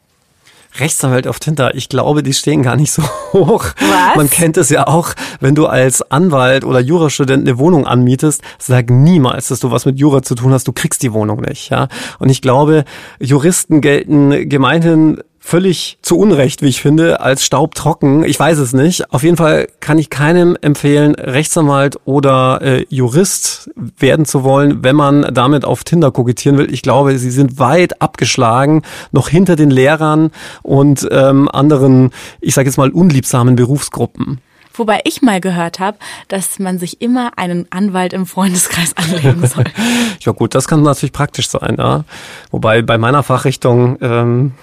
Rechtsanwalt 0.79 1.27
auf 1.27 1.39
Tinder, 1.39 1.75
ich 1.75 1.89
glaube, 1.89 2.23
die 2.23 2.33
stehen 2.33 2.63
gar 2.63 2.75
nicht 2.75 2.91
so 2.91 3.03
hoch. 3.33 3.65
Was? 3.79 4.15
Man 4.15 4.29
kennt 4.29 4.57
es 4.57 4.69
ja 4.69 4.87
auch, 4.87 5.13
wenn 5.39 5.55
du 5.55 5.67
als 5.67 6.01
Anwalt 6.11 6.63
oder 6.63 6.79
Jurastudent 6.79 7.47
eine 7.47 7.57
Wohnung 7.57 7.85
anmietest, 7.85 8.41
sag 8.59 8.89
niemals, 8.89 9.47
dass 9.47 9.59
du 9.59 9.71
was 9.71 9.85
mit 9.85 9.99
Jura 9.99 10.21
zu 10.21 10.35
tun 10.35 10.51
hast, 10.51 10.67
du 10.67 10.73
kriegst 10.73 11.03
die 11.03 11.13
Wohnung 11.13 11.41
nicht, 11.41 11.69
ja. 11.69 11.87
Und 12.19 12.29
ich 12.29 12.41
glaube, 12.41 12.83
Juristen 13.19 13.81
gelten 13.81 14.49
gemeinhin 14.49 15.21
völlig 15.45 15.99
zu 16.01 16.17
Unrecht, 16.17 16.63
wie 16.63 16.69
ich 16.69 16.81
finde, 16.81 17.19
als 17.21 17.45
staubtrocken. 17.45 18.23
Ich 18.23 18.39
weiß 18.39 18.57
es 18.57 18.73
nicht. 18.73 19.13
Auf 19.13 19.21
jeden 19.21 19.37
Fall 19.37 19.67
kann 19.79 19.99
ich 19.99 20.09
keinem 20.09 20.57
empfehlen, 20.59 21.13
Rechtsanwalt 21.13 21.99
oder 22.05 22.63
äh, 22.63 22.85
Jurist 22.89 23.69
werden 23.99 24.25
zu 24.25 24.43
wollen, 24.43 24.83
wenn 24.83 24.95
man 24.95 25.33
damit 25.35 25.63
auf 25.63 25.83
Tinder 25.83 26.09
kokettieren 26.09 26.57
will. 26.57 26.73
Ich 26.73 26.81
glaube, 26.81 27.19
sie 27.19 27.29
sind 27.29 27.59
weit 27.59 28.01
abgeschlagen, 28.01 28.81
noch 29.11 29.29
hinter 29.29 29.55
den 29.55 29.69
Lehrern 29.69 30.31
und 30.63 31.07
ähm, 31.11 31.47
anderen, 31.47 32.09
ich 32.41 32.55
sage 32.55 32.67
jetzt 32.67 32.77
mal, 32.77 32.89
unliebsamen 32.89 33.55
Berufsgruppen. 33.55 34.39
Wobei 34.77 35.01
ich 35.03 35.21
mal 35.21 35.41
gehört 35.41 35.79
habe, 35.79 35.97
dass 36.27 36.59
man 36.59 36.79
sich 36.79 37.01
immer 37.01 37.37
einen 37.37 37.67
Anwalt 37.69 38.13
im 38.13 38.25
Freundeskreis 38.25 38.93
anlegen 38.97 39.45
soll. 39.47 39.65
ja 40.19 40.31
gut, 40.31 40.55
das 40.55 40.67
kann 40.67 40.81
natürlich 40.81 41.13
praktisch 41.13 41.49
sein. 41.49 41.75
Ja. 41.77 42.03
Wobei 42.51 42.81
bei 42.81 42.97
meiner 42.97 43.23
Fachrichtung 43.23 43.97
ähm, 44.01 44.53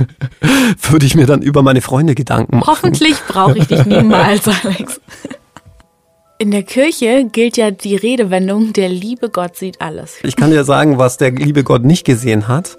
würde 0.90 1.06
ich 1.06 1.14
mir 1.14 1.26
dann 1.26 1.42
über 1.42 1.62
meine 1.62 1.80
Freunde 1.80 2.14
Gedanken 2.14 2.58
machen. 2.58 2.68
Hoffentlich 2.68 3.16
brauche 3.26 3.58
ich 3.58 3.66
dich 3.66 3.84
niemals, 3.84 4.46
Alex. 4.48 5.00
In 6.40 6.52
der 6.52 6.62
Kirche 6.62 7.28
gilt 7.32 7.56
ja 7.56 7.72
die 7.72 7.96
Redewendung, 7.96 8.72
der 8.72 8.88
liebe 8.88 9.28
Gott 9.28 9.56
sieht 9.56 9.80
alles. 9.80 10.18
Ich 10.22 10.36
kann 10.36 10.52
dir 10.52 10.62
sagen, 10.62 10.96
was 10.96 11.16
der 11.16 11.32
liebe 11.32 11.64
Gott 11.64 11.82
nicht 11.82 12.04
gesehen 12.04 12.46
hat. 12.46 12.78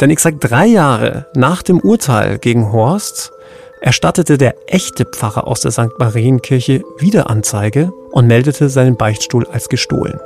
Denn 0.00 0.10
exakt 0.10 0.36
drei 0.40 0.66
Jahre 0.66 1.26
nach 1.34 1.64
dem 1.64 1.80
Urteil 1.80 2.38
gegen 2.38 2.70
Horst 2.70 3.32
erstattete 3.80 4.38
der 4.38 4.54
echte 4.66 5.04
Pfarrer 5.04 5.46
aus 5.46 5.60
der 5.60 5.70
St. 5.70 5.98
Marienkirche 5.98 6.82
wieder 6.98 7.30
Anzeige 7.30 7.92
und 8.12 8.26
meldete 8.26 8.68
seinen 8.68 8.96
Beichtstuhl 8.96 9.46
als 9.50 9.68
gestohlen. 9.68 10.20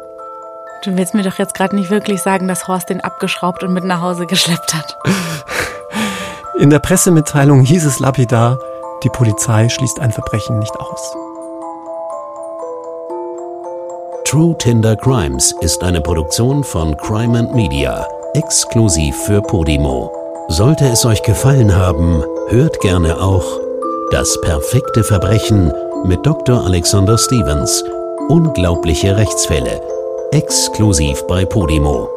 Du 0.85 0.97
willst 0.97 1.15
mir 1.15 1.23
doch 1.23 1.39
jetzt 1.39 1.55
gerade 1.55 1.77
nicht 1.77 1.91
wirklich 1.91 2.21
sagen, 2.21 2.47
dass 2.47 2.69
Horst 2.69 2.91
den 2.91 3.01
abgeschraubt 3.01 3.63
und 3.63 3.73
mit 3.73 3.85
nach 3.85 4.03
Hause 4.03 4.27
geschleppt 4.27 4.75
hat. 4.75 4.99
In 6.59 6.71
der 6.71 6.79
Pressemitteilung 6.79 7.63
hieß 7.63 7.85
es 7.85 8.01
lapidar, 8.01 8.59
die 9.03 9.09
Polizei 9.09 9.69
schließt 9.69 9.99
ein 10.01 10.13
Verbrechen 10.13 10.59
nicht 10.59 10.77
aus. 10.77 11.17
True 14.25 14.57
Tinder 14.59 14.97
Crimes 14.97 15.55
ist 15.61 15.83
eine 15.83 16.01
Produktion 16.01 16.65
von 16.65 16.97
Crime 16.97 17.39
and 17.39 17.55
Media, 17.55 18.07
exklusiv 18.35 19.17
für 19.17 19.41
Podimo. 19.43 20.24
Sollte 20.49 20.85
es 20.89 21.07
euch 21.07 21.23
gefallen 21.23 21.75
haben, 21.75 22.23
hört 22.49 22.81
gerne 22.81 23.19
auch 23.19 23.45
Das 24.11 24.39
perfekte 24.43 25.03
Verbrechen 25.03 25.73
mit 26.05 26.25
Dr. 26.27 26.65
Alexander 26.67 27.17
Stevens. 27.17 27.83
Unglaubliche 28.29 29.17
Rechtsfälle. 29.17 29.81
Exklusiv 30.33 31.27
bei 31.27 31.47
Podimo. 31.47 32.14